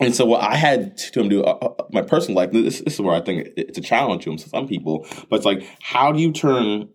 and 0.00 0.14
so 0.14 0.24
what 0.24 0.42
I 0.42 0.56
had 0.56 0.96
to 0.96 1.28
do, 1.28 1.42
uh, 1.44 1.58
uh, 1.60 1.84
my 1.92 2.02
personal 2.02 2.36
life, 2.36 2.52
this, 2.52 2.80
this, 2.80 2.94
is 2.94 3.00
where 3.00 3.14
I 3.14 3.20
think 3.20 3.48
it's 3.56 3.78
a 3.78 3.82
challenge 3.82 4.24
to 4.24 4.38
some 4.38 4.66
people, 4.66 5.06
but 5.28 5.36
it's 5.36 5.44
like, 5.44 5.66
how 5.80 6.10
do 6.12 6.20
you 6.20 6.32
turn 6.32 6.88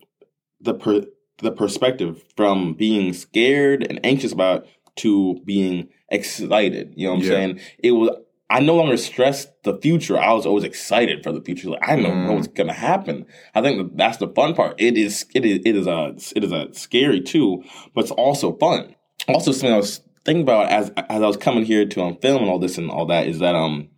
the 0.59 0.73
per, 0.73 1.03
the 1.37 1.51
perspective 1.51 2.23
from 2.35 2.73
being 2.73 3.13
scared 3.13 3.85
and 3.87 3.99
anxious 4.03 4.31
about 4.31 4.65
to 4.97 5.39
being 5.45 5.89
excited? 6.09 6.93
You 6.95 7.07
know 7.07 7.13
what 7.13 7.19
I'm 7.19 7.23
yeah. 7.25 7.29
saying? 7.29 7.59
It 7.79 7.91
was 7.91 8.09
I 8.49 8.59
no 8.59 8.75
longer 8.75 8.97
stressed 8.97 9.63
the 9.63 9.77
future. 9.77 10.19
I 10.19 10.33
was 10.33 10.45
always 10.45 10.63
excited 10.63 11.23
for 11.23 11.31
the 11.31 11.41
future. 11.41 11.69
Like 11.69 11.87
I 11.87 11.95
don't 11.95 12.05
mm. 12.05 12.27
know 12.27 12.33
what's 12.33 12.47
gonna 12.47 12.73
happen. 12.73 13.25
I 13.55 13.61
think 13.61 13.77
that 13.77 13.97
that's 13.97 14.17
the 14.17 14.27
fun 14.27 14.53
part. 14.53 14.75
It 14.79 14.97
is 14.97 15.25
it 15.33 15.45
is 15.45 15.61
it 15.65 15.75
is 15.75 15.87
a 15.87 16.15
it 16.35 16.43
is 16.43 16.51
a 16.51 16.71
scary 16.73 17.21
too, 17.21 17.63
but 17.93 18.01
it's 18.03 18.11
also 18.11 18.55
fun. 18.57 18.95
Also, 19.27 19.51
something 19.51 19.73
I 19.73 19.77
was 19.77 20.01
thinking 20.25 20.43
about 20.43 20.69
as 20.69 20.91
as 20.91 21.21
I 21.23 21.27
was 21.27 21.37
coming 21.37 21.65
here 21.65 21.85
to 21.85 22.03
um, 22.03 22.17
film 22.17 22.43
and 22.43 22.51
all 22.51 22.59
this 22.59 22.77
and 22.77 22.91
all 22.91 23.07
that 23.07 23.27
is 23.27 23.39
that 23.39 23.55
um, 23.55 23.89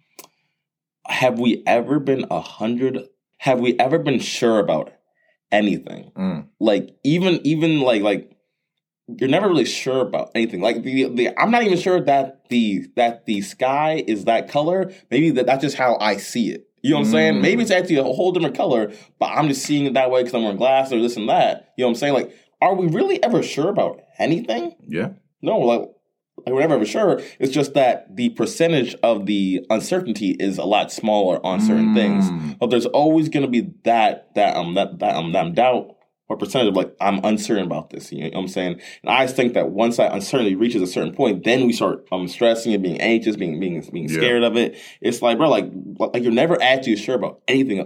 have 1.07 1.39
we 1.39 1.63
ever 1.65 1.99
been 1.99 2.25
a 2.31 2.39
hundred? 2.39 2.99
Have 3.39 3.59
we 3.59 3.77
ever 3.79 3.99
been 3.99 4.19
sure 4.19 4.59
about 4.59 4.94
anything? 5.51 6.11
Mm. 6.15 6.47
Like 6.61 6.95
even 7.03 7.45
even 7.45 7.81
like 7.81 8.01
like 8.01 8.37
you're 9.07 9.30
never 9.30 9.48
really 9.48 9.65
sure 9.65 10.01
about 10.01 10.31
anything. 10.36 10.62
Like 10.62 10.83
the, 10.83 11.09
the 11.09 11.39
I'm 11.39 11.51
not 11.51 11.63
even 11.63 11.77
sure 11.77 12.01
that 12.01 12.50
the 12.50 12.88
that 12.95 13.25
the 13.25 13.42
sky 13.42 14.04
is 14.06 14.25
that 14.25 14.50
color. 14.50 14.92
Maybe 15.09 15.30
that 15.31 15.45
that's 15.45 15.62
just 15.62 15.77
how 15.77 15.98
I 16.00 16.18
see 16.18 16.51
it. 16.51 16.68
You 16.81 16.92
know 16.92 17.00
what 17.00 17.06
I'm 17.07 17.12
saying? 17.12 17.33
Mm. 17.36 17.42
Maybe 17.42 17.62
it's 17.62 17.71
actually 17.71 17.98
a 17.98 18.04
whole 18.04 18.31
different 18.31 18.56
color, 18.56 18.92
but 19.19 19.27
I'm 19.27 19.48
just 19.48 19.63
seeing 19.63 19.86
it 19.86 19.94
that 19.94 20.12
way 20.12 20.21
because 20.21 20.36
I'm 20.36 20.44
wearing 20.44 20.57
glasses 20.57 20.94
or 20.94 21.01
this 21.01 21.18
and 21.18 21.28
that. 21.30 21.73
You 21.78 21.83
know 21.83 21.87
what 21.87 21.92
I'm 21.92 21.95
saying? 21.95 22.14
Like, 22.14 22.35
are 22.61 22.76
we 22.76 22.87
really 22.87 23.21
ever 23.23 23.42
sure 23.42 23.69
about 23.69 24.02
anything? 24.19 24.76
Yeah. 24.87 25.09
No, 25.42 25.57
like, 25.59 25.81
like 26.45 26.54
we're 26.54 26.61
never 26.61 26.76
ever 26.76 26.85
sure. 26.85 27.21
It's 27.40 27.52
just 27.52 27.73
that 27.73 28.16
the 28.16 28.30
percentage 28.30 28.95
of 29.04 29.26
the 29.26 29.66
uncertainty 29.69 30.35
is 30.40 30.57
a 30.57 30.66
lot 30.66 30.92
smaller 30.92 31.44
on 31.45 31.61
certain 31.61 31.90
mm. 31.90 31.95
things. 31.95 32.56
But 32.59 32.69
there's 32.69 32.85
always 32.85 33.30
going 33.30 33.45
to 33.45 33.52
be 33.52 33.71
that 33.83 34.33
that 34.35 34.56
um 34.56 34.76
that 34.76 34.99
that 34.99 35.16
um 35.16 35.31
that 35.31 35.56
doubt 35.56 35.96
what 36.28 36.40
percentage 36.40 36.69
of 36.69 36.76
like 36.76 36.96
I'm 37.02 37.24
uncertain 37.24 37.66
about 37.66 37.90
this. 37.90 38.12
You 38.12 38.24
know 38.24 38.30
what 38.30 38.42
I'm 38.42 38.48
saying? 38.48 38.81
And 39.04 39.10
I 39.10 39.28
think 39.28 39.54
that 39.54 39.69
once 39.69 39.98
that 39.98 40.14
uncertainty 40.14 40.56
reaches 40.56 40.81
a 40.81 40.88
certain 40.88 41.14
point, 41.14 41.44
then 41.44 41.66
we 41.66 41.74
start 41.74 42.06
um 42.12 42.28
stressing 42.28 42.74
and 42.74 42.84
being 42.84 43.02
anxious, 43.02 43.36
being 43.36 43.60
being 43.60 43.81
being 43.92 44.10
scared 44.10 44.42
yeah. 44.42 44.48
of 44.48 44.57
it. 44.57 44.78
It's 45.02 45.22
like, 45.22 45.38
bro, 45.38 45.50
like 45.50 45.72
like 45.98 46.24
you're 46.24 46.31
never 46.31 46.62
actually 46.62 46.98
sure 46.98 47.16
about 47.16 47.42
anything 47.48 47.80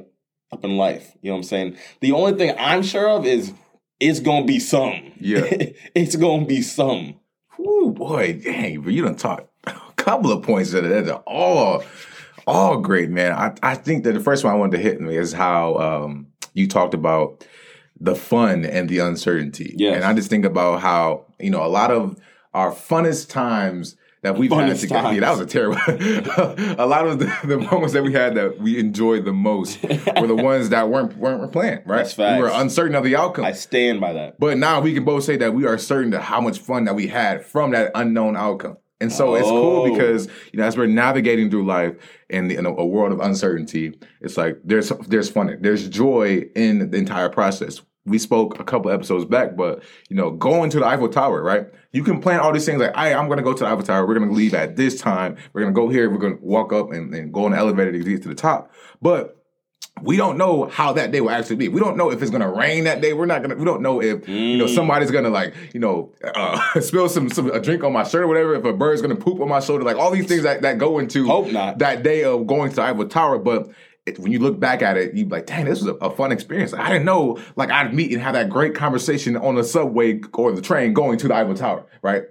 up 0.52 0.64
in 0.64 0.78
life. 0.78 1.16
You 1.22 1.30
know 1.30 1.36
what 1.36 1.40
I'm 1.40 1.44
saying? 1.44 1.78
The 2.02 2.12
only 2.12 2.34
thing 2.34 2.56
I'm 2.58 2.84
sure 2.84 3.08
of 3.10 3.26
is 3.26 3.54
it's 4.00 4.20
gonna 4.20 4.46
be 4.46 4.60
some. 4.60 5.14
Yeah. 5.20 5.46
it's 5.96 6.16
gonna 6.16 6.46
be 6.46 6.62
some. 6.62 7.16
Ooh 7.60 7.92
boy, 7.92 8.40
dang, 8.44 8.82
but 8.82 8.94
you 8.94 9.04
don't 9.04 9.20
talk 9.20 9.48
a 9.66 9.74
couple 9.96 10.32
of 10.32 10.44
points 10.44 10.72
that 10.72 10.84
are 10.84 11.24
all 11.28 11.84
all 12.48 12.78
great, 12.78 13.12
man. 13.12 13.34
I, 13.34 13.54
I 13.62 13.76
think 13.76 14.04
that 14.04 14.14
the 14.14 14.20
first 14.20 14.44
one 14.44 14.52
I 14.52 14.58
wanted 14.58 14.78
to 14.78 14.84
hit 14.84 15.00
me 15.00 15.16
is 15.16 15.32
how 15.32 15.76
um, 15.76 16.28
you 16.54 16.68
talked 16.68 16.96
about 16.96 17.46
the 18.02 18.16
fun 18.16 18.66
and 18.66 18.90
the 18.90 19.00
uncertainty. 19.00 19.76
Yes. 19.78 19.96
And 19.96 20.04
I 20.04 20.14
just 20.14 20.30
think 20.30 20.44
about 20.44 20.82
how, 20.82 21.28
you 21.40 21.52
know, 21.52 21.64
a 21.64 21.70
lot 21.70 21.92
of 21.92 22.20
our 22.54 22.72
funnest 22.72 23.30
times 23.30 23.96
that 24.24 24.38
we've 24.38 24.52
funnest 24.52 24.68
had 24.68 24.80
together. 24.80 25.14
Yeah, 25.14 25.20
that 25.22 25.32
was 25.32 25.40
a 25.40 25.46
terrible. 25.46 25.78
a 26.80 26.86
lot 26.86 27.08
of 27.08 27.20
the, 27.20 27.38
the, 27.44 27.58
moments 27.58 27.94
that 27.94 28.04
we 28.04 28.14
had 28.14 28.36
that 28.36 28.60
we 28.60 28.80
enjoyed 28.80 29.26
the 29.26 29.34
most 29.34 29.82
were 29.84 30.28
the 30.28 30.36
ones 30.36 30.70
that 30.70 30.90
weren't 30.90 31.16
weren't 31.18 31.52
planned. 31.52 31.84
Right, 31.86 31.98
That's 31.98 32.14
facts. 32.14 32.38
we 32.38 32.44
were 32.44 32.52
uncertain 32.54 32.96
of 32.96 33.04
the 33.04 33.16
outcome. 33.16 33.46
I 33.46 33.54
stand 33.54 34.02
by 34.02 34.14
that. 34.14 34.40
But 34.40 34.58
now 34.58 34.82
we 34.82 34.94
can 34.94 35.06
both 35.06 35.24
say 35.24 35.38
that 35.38 35.54
we 35.54 35.66
are 35.66 35.78
certain 35.78 36.12
to 36.12 36.22
how 36.22 36.42
much 36.42 36.60
fun 36.60 36.86
that 36.86 36.96
we 36.96 37.08
had 37.08 37.46
from 37.46 37.72
that 37.72 37.92
unknown 37.96 38.36
outcome. 38.36 38.78
And 39.00 39.12
so 39.12 39.30
oh. 39.30 39.36
it's 39.36 39.48
cool 39.48 39.82
oh. 39.82 39.92
because 39.92 40.28
you 40.52 40.60
know 40.60 40.66
as 40.66 40.78
we're 40.78 40.86
navigating 40.86 41.50
through 41.50 41.66
life 41.66 41.96
in, 42.30 42.48
the, 42.48 42.56
in 42.58 42.66
a, 42.66 42.70
a, 42.70 42.86
world 42.86 43.12
of 43.12 43.20
uncertainty, 43.20 44.00
it's 44.22 44.38
like 44.38 44.60
there's 44.64 44.90
there's 45.08 45.30
fun, 45.30 45.58
there's 45.62 45.90
joy 45.90 46.46
in 46.56 46.92
the 46.92 46.98
entire 46.98 47.30
process 47.30 47.82
we 48.12 48.20
spoke 48.20 48.60
a 48.60 48.64
couple 48.64 48.92
episodes 48.92 49.26
back, 49.26 49.56
but 49.56 49.82
you 50.10 50.16
know, 50.16 50.30
going 50.32 50.70
to 50.70 50.80
the 50.80 50.86
Eiffel 50.86 51.10
Tower, 51.10 51.42
right? 51.42 51.68
You 51.92 52.04
can 52.04 52.22
plan 52.22 52.40
all 52.40 52.54
these 52.54 52.66
things 52.66 52.80
like, 52.80 52.96
hey, 52.96 53.14
I'm 53.14 53.28
gonna 53.28 53.42
go 53.42 53.54
to 53.54 53.64
the 53.64 53.70
Eiffel 53.70 53.84
Tower, 53.84 54.06
we're 54.06 54.20
gonna 54.20 54.32
leave 54.32 54.54
at 54.54 54.76
this 54.76 55.02
time, 55.02 55.38
we're 55.54 55.62
gonna 55.62 55.74
go 55.74 55.90
here, 55.90 56.10
we're 56.10 56.18
gonna 56.18 56.38
walk 56.42 56.72
up 56.72 56.92
and, 56.92 57.14
and 57.14 57.34
go 57.34 57.46
on 57.46 57.52
the 57.52 57.58
elevator 57.58 57.92
to 57.92 58.00
get 58.00 58.22
to 58.24 58.30
the 58.30 58.36
top. 58.36 58.72
But 59.02 59.42
we 60.04 60.18
don't 60.18 60.38
know 60.38 60.66
how 60.66 60.94
that 60.94 61.12
day 61.12 61.22
will 61.22 61.30
actually 61.30 61.58
be. 61.58 61.68
We 61.68 61.80
don't 61.80 61.96
know 61.96 62.12
if 62.12 62.22
it's 62.22 62.32
gonna 62.32 62.52
rain 62.52 62.86
that 62.86 63.02
day. 63.02 63.14
We're 63.14 63.26
not 63.26 63.42
gonna. 63.42 63.56
We 63.56 63.66
don't 63.66 63.82
know 63.82 64.02
if 64.02 64.28
you 64.28 64.58
know 64.58 64.68
somebody's 64.68 65.12
gonna 65.12 65.30
like 65.30 65.54
you 65.74 65.80
know 65.80 66.14
uh, 66.24 66.80
spill 66.82 67.08
some 67.10 67.30
some 67.30 67.52
a 67.52 67.60
drink 67.60 67.84
on 67.84 67.94
my 67.94 68.04
shirt 68.04 68.24
or 68.24 68.28
whatever. 68.28 68.56
If 68.56 68.66
a 68.66 68.74
bird's 68.74 69.02
gonna 69.02 69.16
poop 69.16 69.40
on 69.40 69.50
my 69.50 69.60
shoulder, 69.60 69.84
like 69.84 69.98
all 69.98 70.12
these 70.12 70.28
things 70.28 70.44
that, 70.44 70.62
that 70.64 70.78
go 70.78 70.98
into 71.00 71.28
Hope 71.28 71.52
not. 71.52 71.80
that 71.80 72.04
day 72.04 72.24
of 72.24 72.48
going 72.48 72.70
to 72.70 72.76
the 72.76 72.82
Eiffel 72.82 73.08
Tower. 73.08 73.38
But 73.38 73.70
it, 74.06 74.18
when 74.20 74.32
you 74.32 74.40
look 74.40 74.60
back 74.60 74.82
at 74.82 74.98
it, 74.98 75.14
you'd 75.14 75.30
be 75.30 75.36
like, 75.36 75.46
dang, 75.46 75.66
this 75.66 75.80
was 75.82 75.88
a, 75.90 75.94
a 76.06 76.10
fun 76.16 76.32
experience. 76.32 76.74
I 76.74 76.90
didn't 76.90 77.06
know 77.06 77.40
like 77.56 77.70
I'd 77.70 77.94
meet 77.94 78.12
and 78.12 78.22
have 78.22 78.34
that 78.34 78.50
great 78.50 78.74
conversation 78.74 79.38
on 79.38 79.56
the 79.56 79.64
subway 79.64 80.20
or 80.34 80.52
the 80.52 80.62
train 80.62 80.94
going 80.94 81.18
to 81.20 81.28
the 81.28 81.36
Eiffel 81.36 81.54
Tower, 81.56 81.86
right? 82.02 82.24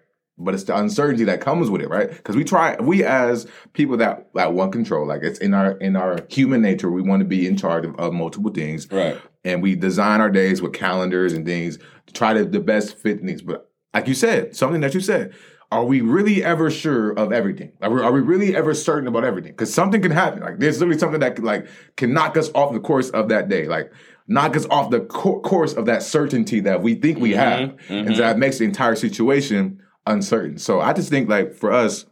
But 0.43 0.55
it's 0.55 0.65
the 0.65 0.77
uncertainty 0.77 1.25
that 1.25 1.41
comes 1.43 1.69
with 1.71 1.83
it, 1.83 1.89
right? 1.91 2.09
Because 2.09 2.35
we 2.35 2.45
try, 2.45 2.75
we 2.81 3.05
as 3.05 3.47
people 3.75 3.97
that 3.99 4.31
that 4.35 4.53
want 4.55 4.73
control, 4.73 5.07
like 5.07 5.23
it's 5.23 5.39
in 5.39 5.53
our 5.55 5.73
in 5.79 5.97
our 5.97 6.19
human 6.31 6.63
nature, 6.63 6.91
we 6.91 7.03
want 7.03 7.21
to 7.21 7.27
be 7.27 7.47
in 7.47 7.57
charge 7.57 7.85
of, 7.85 7.95
of 8.01 8.13
multiple 8.15 8.51
things, 8.51 8.91
Right. 8.91 9.21
and 9.45 9.63
we 9.63 9.77
design 9.77 10.21
our 10.21 10.31
days 10.31 10.63
with 10.63 10.73
calendars 10.73 11.35
and 11.35 11.45
things 11.45 11.79
to 12.07 12.13
try 12.15 12.33
to 12.33 12.45
the 12.47 12.59
best 12.61 12.97
fit 12.97 13.23
needs. 13.23 13.43
But 13.43 13.71
like 13.93 14.09
you 14.09 14.15
said, 14.15 14.57
something 14.57 14.81
that 14.81 14.95
you 14.95 15.01
said, 15.01 15.35
are 15.73 15.85
we 15.85 16.01
really 16.01 16.43
ever 16.43 16.71
sure 16.71 17.13
of 17.13 17.33
everything? 17.33 17.73
Are 17.81 17.91
we, 17.91 18.03
are 18.03 18.13
we 18.13 18.21
really 18.21 18.57
ever 18.57 18.75
certain 18.75 19.07
about 19.07 19.25
everything? 19.25 19.53
Because 19.53 19.73
something 19.73 20.03
can 20.03 20.11
happen. 20.11 20.41
Like 20.41 20.59
there's 20.59 20.81
literally 20.81 20.99
something 20.99 21.21
that 21.21 21.39
like 21.43 21.69
can 21.97 22.13
knock 22.13 22.37
us 22.37 22.51
off 22.55 22.73
the 22.73 22.81
course 22.81 23.11
of 23.11 23.29
that 23.29 23.49
day. 23.49 23.67
Like 23.67 23.93
knock 24.27 24.57
us 24.57 24.67
off 24.71 24.91
the 24.91 25.01
co- 25.01 25.41
course 25.41 25.75
of 25.75 25.87
that 25.87 26.03
certainty 26.03 26.61
that 26.61 26.83
we 26.83 26.95
think 26.95 27.19
we 27.19 27.33
mm-hmm. 27.33 27.39
have, 27.39 27.77
and 27.89 28.17
so 28.17 28.23
that 28.23 28.39
makes 28.39 28.59
the 28.59 28.65
entire 28.65 28.97
situation 28.97 29.81
uncertain. 30.07 30.59
So 30.59 30.81
I 30.81 30.93
just 30.93 31.09
think 31.09 31.29
like 31.29 31.55
for 31.55 31.73
us, 31.73 32.07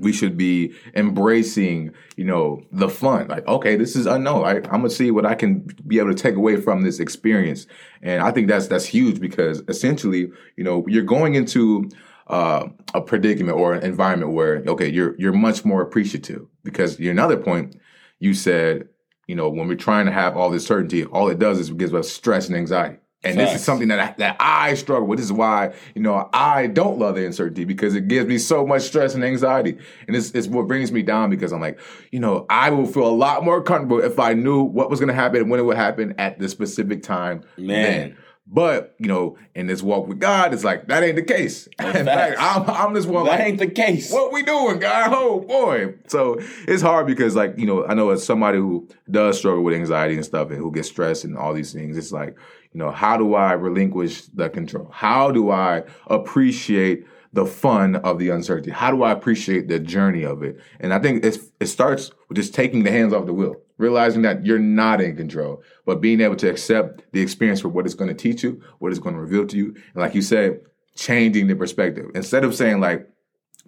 we 0.00 0.12
should 0.12 0.36
be 0.36 0.74
embracing, 0.94 1.92
you 2.16 2.24
know, 2.24 2.60
the 2.72 2.88
fun. 2.88 3.28
Like, 3.28 3.46
okay, 3.46 3.76
this 3.76 3.96
is 3.96 4.04
unknown. 4.04 4.44
I, 4.44 4.56
I'm 4.56 4.62
gonna 4.80 4.90
see 4.90 5.10
what 5.10 5.24
I 5.24 5.34
can 5.34 5.66
be 5.86 5.98
able 5.98 6.12
to 6.12 6.22
take 6.22 6.34
away 6.34 6.56
from 6.56 6.82
this 6.82 7.00
experience, 7.00 7.66
and 8.02 8.22
I 8.22 8.32
think 8.32 8.48
that's 8.48 8.66
that's 8.66 8.84
huge 8.84 9.18
because 9.20 9.62
essentially, 9.68 10.28
you 10.56 10.64
know, 10.64 10.84
you're 10.88 11.04
going 11.04 11.36
into 11.36 11.88
uh, 12.26 12.68
a 12.94 13.00
predicament 13.00 13.56
or 13.56 13.74
an 13.74 13.84
environment 13.84 14.32
where 14.32 14.62
okay, 14.66 14.88
you're 14.88 15.14
you're 15.18 15.32
much 15.32 15.64
more 15.64 15.82
appreciative 15.82 16.46
because 16.64 16.98
your 16.98 17.12
another 17.12 17.36
point 17.36 17.76
you 18.18 18.34
said, 18.34 18.88
you 19.26 19.34
know, 19.34 19.48
when 19.48 19.68
we're 19.68 19.74
trying 19.74 20.06
to 20.06 20.12
have 20.12 20.36
all 20.36 20.50
this 20.50 20.66
certainty, 20.66 21.04
all 21.04 21.28
it 21.28 21.38
does 21.38 21.58
is 21.58 21.70
it 21.70 21.76
gives 21.76 21.94
us 21.94 22.10
stress 22.10 22.48
and 22.48 22.56
anxiety. 22.56 22.98
And 23.24 23.40
this 23.40 23.54
is 23.54 23.64
something 23.64 23.88
that 23.88 23.98
I, 23.98 24.14
that 24.18 24.36
I 24.38 24.74
struggle 24.74 25.08
with. 25.08 25.18
This 25.18 25.26
is 25.26 25.32
why 25.32 25.74
you 25.96 26.02
know 26.02 26.28
I 26.32 26.68
don't 26.68 26.98
love 26.98 27.16
the 27.16 27.26
uncertainty 27.26 27.64
because 27.64 27.96
it 27.96 28.06
gives 28.06 28.28
me 28.28 28.38
so 28.38 28.64
much 28.64 28.82
stress 28.82 29.14
and 29.14 29.24
anxiety, 29.24 29.78
and 30.06 30.14
it's, 30.14 30.30
it's 30.30 30.46
what 30.46 30.68
brings 30.68 30.92
me 30.92 31.02
down 31.02 31.30
because 31.30 31.52
I'm 31.52 31.60
like, 31.60 31.80
you 32.12 32.20
know, 32.20 32.46
I 32.48 32.70
will 32.70 32.86
feel 32.86 33.06
a 33.06 33.08
lot 33.08 33.44
more 33.44 33.62
comfortable 33.62 34.00
if 34.00 34.20
I 34.20 34.34
knew 34.34 34.62
what 34.62 34.90
was 34.90 35.00
going 35.00 35.08
to 35.08 35.14
happen 35.14 35.48
when 35.48 35.58
it 35.58 35.64
would 35.64 35.76
happen 35.76 36.14
at 36.18 36.38
the 36.38 36.48
specific 36.48 37.02
time. 37.02 37.42
Man. 37.56 37.82
then. 37.82 38.16
But 38.48 38.94
you 38.98 39.08
know, 39.08 39.36
in 39.54 39.66
this 39.66 39.82
walk 39.82 40.06
with 40.06 40.20
God, 40.20 40.54
it's 40.54 40.62
like 40.62 40.86
that 40.86 41.02
ain't 41.02 41.16
the 41.16 41.22
case. 41.22 41.66
In 41.78 42.04
fact. 42.04 42.36
I'm 42.38 42.68
I'm 42.70 42.94
this 42.94 43.04
one. 43.04 43.24
That 43.24 43.38
like, 43.38 43.40
ain't 43.40 43.58
the 43.58 43.66
case. 43.66 44.12
what 44.12 44.32
we 44.32 44.42
doing, 44.42 44.78
God? 44.78 45.10
Oh 45.12 45.40
boy. 45.40 45.94
So 46.06 46.38
it's 46.68 46.82
hard 46.82 47.06
because 47.06 47.34
like, 47.34 47.58
you 47.58 47.66
know, 47.66 47.84
I 47.86 47.94
know 47.94 48.10
as 48.10 48.24
somebody 48.24 48.58
who 48.58 48.88
does 49.10 49.38
struggle 49.38 49.64
with 49.64 49.74
anxiety 49.74 50.14
and 50.14 50.24
stuff 50.24 50.50
and 50.50 50.58
who 50.58 50.70
gets 50.70 50.88
stressed 50.88 51.24
and 51.24 51.36
all 51.36 51.54
these 51.54 51.72
things, 51.72 51.98
it's 51.98 52.12
like, 52.12 52.36
you 52.72 52.78
know, 52.78 52.92
how 52.92 53.16
do 53.16 53.34
I 53.34 53.52
relinquish 53.52 54.26
the 54.26 54.48
control? 54.48 54.90
How 54.92 55.32
do 55.32 55.50
I 55.50 55.82
appreciate 56.06 57.04
the 57.32 57.46
fun 57.46 57.96
of 57.96 58.18
the 58.18 58.28
uncertainty? 58.28 58.70
How 58.70 58.90
do 58.90 59.02
I 59.02 59.10
appreciate 59.10 59.66
the 59.66 59.80
journey 59.80 60.22
of 60.22 60.42
it? 60.44 60.60
And 60.78 60.94
I 60.94 61.00
think 61.00 61.24
it's 61.24 61.38
it 61.58 61.66
starts 61.66 62.12
with 62.28 62.36
just 62.36 62.54
taking 62.54 62.84
the 62.84 62.92
hands 62.92 63.12
off 63.12 63.26
the 63.26 63.32
wheel, 63.32 63.56
realizing 63.78 64.22
that 64.22 64.44
you're 64.46 64.58
not 64.58 65.00
in 65.00 65.16
control, 65.16 65.62
but 65.84 66.00
being 66.00 66.20
able 66.20 66.36
to 66.36 66.48
accept 66.48 67.02
the 67.12 67.20
experience 67.20 67.60
for 67.60 67.68
what 67.68 67.84
it's 67.84 67.94
going 67.94 68.08
to 68.08 68.14
teach 68.14 68.42
you, 68.42 68.62
what 68.78 68.90
it's 68.90 68.98
going 68.98 69.14
to 69.14 69.20
reveal 69.20 69.46
to 69.46 69.56
you. 69.56 69.66
And 69.94 69.96
like 69.96 70.14
you 70.14 70.22
said, 70.22 70.60
changing 70.94 71.46
the 71.46 71.54
perspective. 71.54 72.06
Instead 72.14 72.44
of 72.44 72.54
saying 72.54 72.80
like, 72.80 73.08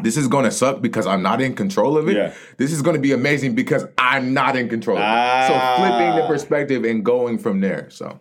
this 0.02 0.16
is 0.16 0.28
going 0.28 0.44
to 0.44 0.50
suck 0.50 0.80
because 0.80 1.06
I'm 1.06 1.22
not 1.22 1.40
in 1.40 1.54
control 1.54 1.98
of 1.98 2.08
it. 2.08 2.16
Yeah. 2.16 2.32
This 2.56 2.72
is 2.72 2.82
going 2.82 2.94
to 2.94 3.02
be 3.02 3.12
amazing 3.12 3.54
because 3.56 3.84
I'm 3.98 4.32
not 4.32 4.56
in 4.56 4.68
control. 4.68 4.96
it. 4.96 5.00
So 5.00 5.04
Ah. 5.06 5.74
flipping 5.76 6.16
the 6.20 6.26
perspective 6.28 6.84
and 6.84 7.04
going 7.04 7.38
from 7.38 7.60
there. 7.60 7.90
So 7.90 8.20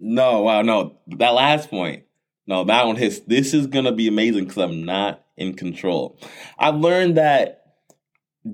No, 0.00 0.42
wow, 0.42 0.62
no. 0.62 0.96
That 1.08 1.30
last 1.34 1.68
point, 1.70 2.04
no, 2.46 2.64
that 2.64 2.86
one 2.86 2.96
hits. 2.96 3.20
This 3.20 3.52
is 3.52 3.66
gonna 3.66 3.92
be 3.92 4.08
amazing 4.08 4.44
because 4.44 4.58
I'm 4.62 4.84
not 4.84 5.24
in 5.36 5.54
control. 5.54 6.18
I've 6.58 6.76
learned 6.76 7.16
that 7.18 7.57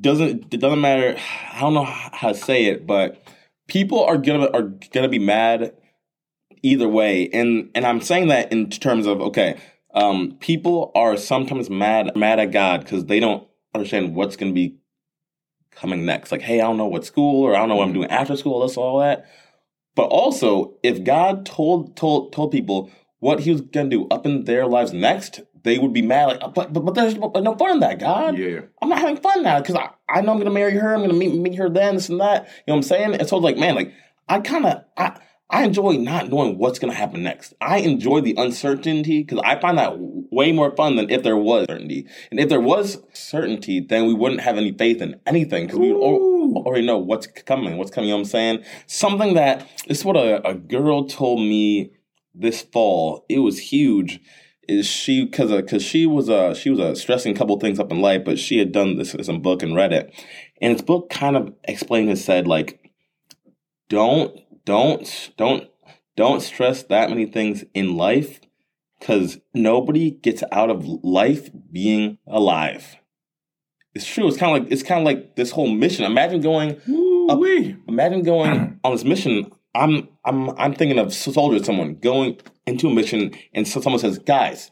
doesn't 0.00 0.52
it 0.52 0.60
doesn't 0.60 0.80
matter. 0.80 1.16
I 1.52 1.60
don't 1.60 1.74
know 1.74 1.84
how 1.84 2.28
to 2.28 2.34
say 2.34 2.66
it, 2.66 2.86
but 2.86 3.22
people 3.68 4.04
are 4.04 4.18
gonna 4.18 4.48
are 4.50 4.72
gonna 4.92 5.08
be 5.08 5.18
mad 5.18 5.74
either 6.62 6.88
way, 6.88 7.28
and 7.32 7.70
and 7.74 7.86
I'm 7.86 8.00
saying 8.00 8.28
that 8.28 8.52
in 8.52 8.70
terms 8.70 9.06
of 9.06 9.20
okay, 9.20 9.58
um, 9.94 10.36
people 10.40 10.90
are 10.94 11.16
sometimes 11.16 11.70
mad 11.70 12.16
mad 12.16 12.38
at 12.38 12.50
God 12.50 12.80
because 12.80 13.06
they 13.06 13.20
don't 13.20 13.46
understand 13.74 14.14
what's 14.14 14.36
gonna 14.36 14.52
be 14.52 14.76
coming 15.70 16.04
next. 16.04 16.32
Like, 16.32 16.42
hey, 16.42 16.60
I 16.60 16.64
don't 16.64 16.76
know 16.76 16.86
what 16.86 17.04
school 17.04 17.42
or 17.44 17.54
I 17.54 17.58
don't 17.58 17.68
know 17.68 17.76
what 17.76 17.88
I'm 17.88 17.94
doing 17.94 18.10
after 18.10 18.36
school. 18.36 18.60
This 18.60 18.76
all 18.76 19.00
that. 19.00 19.26
But 19.94 20.06
also, 20.06 20.74
if 20.82 21.04
God 21.04 21.46
told 21.46 21.96
told 21.96 22.32
told 22.32 22.52
people 22.52 22.90
what 23.20 23.40
He 23.40 23.50
was 23.50 23.60
gonna 23.60 23.90
do 23.90 24.08
up 24.08 24.26
in 24.26 24.44
their 24.44 24.66
lives 24.66 24.92
next, 24.92 25.40
they 25.64 25.78
would 25.78 25.92
be 25.92 26.02
mad. 26.02 26.26
Like, 26.26 26.54
but 26.54 26.72
but, 26.72 26.84
but 26.84 26.94
there's 26.94 27.16
no 27.16 27.56
fun 27.58 27.70
in 27.72 27.80
that, 27.80 27.98
God. 27.98 28.38
yeah. 28.38 28.60
I'm 28.80 28.88
not 28.88 29.00
having 29.00 29.16
fun 29.16 29.42
now 29.42 29.60
because 29.60 29.74
I, 29.74 29.90
I 30.08 30.20
know 30.20 30.32
I'm 30.32 30.38
gonna 30.38 30.50
marry 30.50 30.72
her. 30.72 30.94
I'm 30.94 31.00
gonna 31.00 31.14
meet 31.14 31.34
meet 31.34 31.56
her 31.56 31.68
then, 31.68 31.96
this 31.96 32.08
and 32.08 32.20
that. 32.20 32.44
You 32.44 32.48
know 32.68 32.74
what 32.74 32.76
I'm 32.76 32.82
saying? 32.82 33.14
And 33.14 33.28
so 33.28 33.38
like, 33.38 33.56
man, 33.56 33.74
like 33.74 33.92
I 34.28 34.40
kind 34.40 34.66
of 34.66 34.84
I 34.96 35.18
I 35.50 35.64
enjoy 35.64 35.92
not 35.92 36.28
knowing 36.28 36.58
what's 36.58 36.78
gonna 36.78 36.94
happen 36.94 37.22
next. 37.22 37.54
I 37.60 37.78
enjoy 37.78 38.20
the 38.20 38.34
uncertainty 38.36 39.22
because 39.22 39.40
I 39.44 39.58
find 39.58 39.78
that 39.78 39.94
way 39.98 40.52
more 40.52 40.74
fun 40.76 40.96
than 40.96 41.10
if 41.10 41.22
there 41.22 41.36
was 41.36 41.66
certainty. 41.68 42.06
And 42.30 42.38
if 42.38 42.48
there 42.48 42.60
was 42.60 43.02
certainty, 43.12 43.80
then 43.80 44.06
we 44.06 44.14
wouldn't 44.14 44.42
have 44.42 44.58
any 44.58 44.72
faith 44.72 45.00
in 45.00 45.18
anything 45.26 45.66
because 45.66 45.78
we 45.78 45.92
would 45.92 46.02
al- 46.02 46.62
already 46.66 46.86
know 46.86 46.98
what's 46.98 47.26
coming. 47.26 47.78
What's 47.78 47.90
coming? 47.90 48.08
You 48.08 48.14
know 48.14 48.18
what 48.18 48.26
I'm 48.26 48.30
saying? 48.30 48.64
Something 48.86 49.34
that 49.34 49.66
this 49.88 50.00
is 50.00 50.04
what 50.04 50.16
a, 50.16 50.46
a 50.46 50.54
girl 50.54 51.06
told 51.06 51.40
me 51.40 51.92
this 52.34 52.62
fall. 52.62 53.24
It 53.28 53.38
was 53.38 53.58
huge. 53.58 54.20
Is 54.68 54.86
she 54.86 55.24
because 55.24 55.50
because 55.50 55.82
she 55.82 56.06
was 56.06 56.30
uh 56.30 56.54
she 56.54 56.70
was 56.70 56.80
uh, 56.80 56.94
stressing 56.94 57.34
a 57.34 57.38
couple 57.38 57.58
things 57.58 57.78
up 57.78 57.92
in 57.92 58.00
life, 58.00 58.24
but 58.24 58.38
she 58.38 58.58
had 58.58 58.72
done 58.72 58.96
this 58.96 59.14
some 59.22 59.40
book 59.40 59.62
and 59.62 59.74
read 59.74 59.92
it, 59.92 60.12
and 60.60 60.74
this 60.74 60.82
book 60.82 61.10
kind 61.10 61.36
of 61.36 61.52
explained 61.64 62.08
and 62.08 62.18
said 62.18 62.46
like, 62.46 62.80
don't 63.88 64.38
don't 64.64 65.32
don't 65.36 65.68
don't 66.16 66.40
stress 66.40 66.82
that 66.84 67.10
many 67.10 67.26
things 67.26 67.64
in 67.74 67.96
life, 67.96 68.40
because 68.98 69.38
nobody 69.52 70.10
gets 70.10 70.42
out 70.50 70.70
of 70.70 70.86
life 71.02 71.50
being 71.70 72.18
alive. 72.26 72.96
It's 73.94 74.06
true. 74.06 74.26
It's 74.26 74.36
kind 74.36 74.56
of 74.56 74.62
like 74.62 74.72
it's 74.72 74.82
kind 74.82 75.00
of 75.00 75.04
like 75.04 75.36
this 75.36 75.50
whole 75.50 75.68
mission. 75.68 76.04
Imagine 76.04 76.40
going 76.40 76.80
Woo-wee. 76.88 77.76
imagine 77.86 78.22
going 78.22 78.80
on 78.84 78.92
this 78.92 79.04
mission. 79.04 79.50
I'm 79.74 80.08
I'm 80.24 80.50
I'm 80.58 80.74
thinking 80.74 80.98
of 80.98 81.12
soldiers, 81.12 81.66
someone 81.66 81.96
going 81.96 82.38
into 82.66 82.88
a 82.88 82.94
mission, 82.94 83.32
and 83.52 83.66
so 83.66 83.80
someone 83.80 84.00
says, 84.00 84.18
"Guys, 84.18 84.70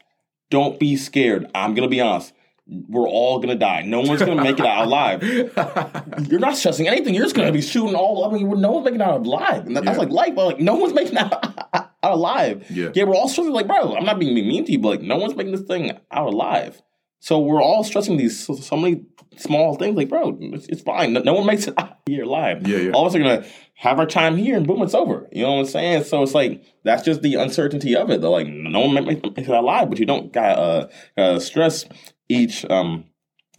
don't 0.49 0.79
be 0.79 0.95
scared. 0.95 1.49
I'm 1.53 1.73
gonna 1.73 1.89
be 1.89 2.01
honest. 2.01 2.33
We're 2.65 3.07
all 3.09 3.39
gonna 3.39 3.55
die. 3.55 3.81
No 3.81 3.99
one's 3.99 4.21
gonna 4.21 4.41
make 4.41 4.57
it 4.59 4.65
out 4.65 4.85
alive. 4.85 5.21
You're 6.29 6.39
not 6.39 6.55
stressing 6.55 6.87
anything. 6.87 7.13
You're 7.13 7.25
just 7.25 7.35
gonna 7.35 7.51
be 7.51 7.61
shooting 7.61 7.95
all. 7.95 8.23
I 8.25 8.31
mean, 8.33 8.49
no 8.61 8.71
one's 8.71 8.85
making 8.85 9.01
it 9.01 9.03
out 9.03 9.25
alive. 9.25 9.65
And 9.67 9.75
that- 9.75 9.83
that's 9.83 9.97
Yeah. 9.97 10.03
like 10.03 10.09
life. 10.11 10.35
But 10.35 10.45
like, 10.45 10.59
no 10.61 10.75
one's 10.75 10.93
making 10.93 11.13
it 11.17 11.21
out, 11.21 11.45
out 11.73 11.91
alive. 12.13 12.65
Yeah. 12.69 12.89
yeah, 12.95 13.03
we're 13.03 13.15
all 13.15 13.27
stressing. 13.27 13.51
Like, 13.51 13.67
bro, 13.67 13.95
I'm 13.95 14.05
not 14.05 14.17
being 14.19 14.33
mean 14.33 14.63
to 14.65 14.71
you, 14.71 14.79
but 14.79 14.89
like, 14.89 15.01
no 15.01 15.17
one's 15.17 15.35
making 15.35 15.51
this 15.51 15.63
thing 15.63 15.91
out 16.11 16.27
alive. 16.33 16.81
So 17.23 17.39
we're 17.39 17.63
all 17.63 17.85
stressing 17.85 18.17
these 18.17 18.37
so, 18.37 18.53
so 18.53 18.75
many 18.75 19.05
small 19.37 19.75
things. 19.75 19.95
Like, 19.95 20.09
bro, 20.09 20.37
it's, 20.41 20.67
it's 20.67 20.81
fine. 20.81 21.13
No, 21.13 21.21
no 21.21 21.33
one 21.35 21.45
makes 21.45 21.69
it 21.69 21.73
out 21.77 21.99
here 22.05 22.25
alive. 22.25 22.67
Yeah, 22.67 22.79
yeah. 22.79 22.91
All 22.91 23.05
of 23.05 23.11
us 23.11 23.15
are 23.15 23.19
gonna 23.19 23.45
have 23.75 23.97
our 23.97 24.05
time 24.05 24.35
here, 24.35 24.57
and 24.57 24.67
boom, 24.67 24.81
it's 24.81 24.93
over. 24.93 25.29
You 25.31 25.43
know 25.43 25.53
what 25.53 25.59
I'm 25.59 25.65
saying? 25.67 26.03
So 26.03 26.21
it's 26.21 26.33
like 26.33 26.61
that's 26.83 27.01
just 27.03 27.21
the 27.21 27.35
uncertainty 27.35 27.95
of 27.95 28.09
it. 28.09 28.19
They're 28.19 28.29
like, 28.29 28.47
no 28.47 28.81
one 28.81 28.93
makes 29.05 29.21
it 29.23 29.47
alive, 29.47 29.89
but 29.89 29.99
you 29.99 30.05
don't 30.05 30.33
got 30.33 30.59
uh, 30.59 30.87
uh 31.15 31.39
stress 31.39 31.85
each 32.27 32.65
um 32.69 33.05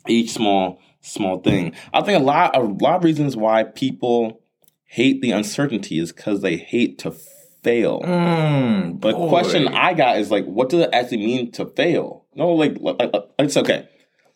each 0.06 0.32
small 0.32 0.78
small 1.00 1.40
thing. 1.40 1.72
I 1.94 2.02
think 2.02 2.20
a 2.20 2.22
lot 2.22 2.54
a 2.54 2.60
lot 2.60 2.96
of 2.96 3.04
reasons 3.04 3.34
why 3.34 3.62
people 3.62 4.42
hate 4.84 5.22
the 5.22 5.30
uncertainty 5.30 5.98
is 5.98 6.12
because 6.12 6.42
they 6.42 6.58
hate 6.58 6.98
to 6.98 7.12
fail. 7.62 8.02
Mm, 8.02 9.00
But 9.00 9.12
the 9.12 9.16
boy. 9.16 9.28
question 9.30 9.68
I 9.68 9.94
got 9.94 10.18
is 10.18 10.30
like, 10.30 10.44
what 10.44 10.68
does 10.68 10.80
it 10.80 10.90
actually 10.92 11.24
mean 11.24 11.50
to 11.52 11.64
fail? 11.64 12.23
No, 12.36 12.52
like, 12.52 12.76
it's 13.38 13.56
okay. 13.56 13.88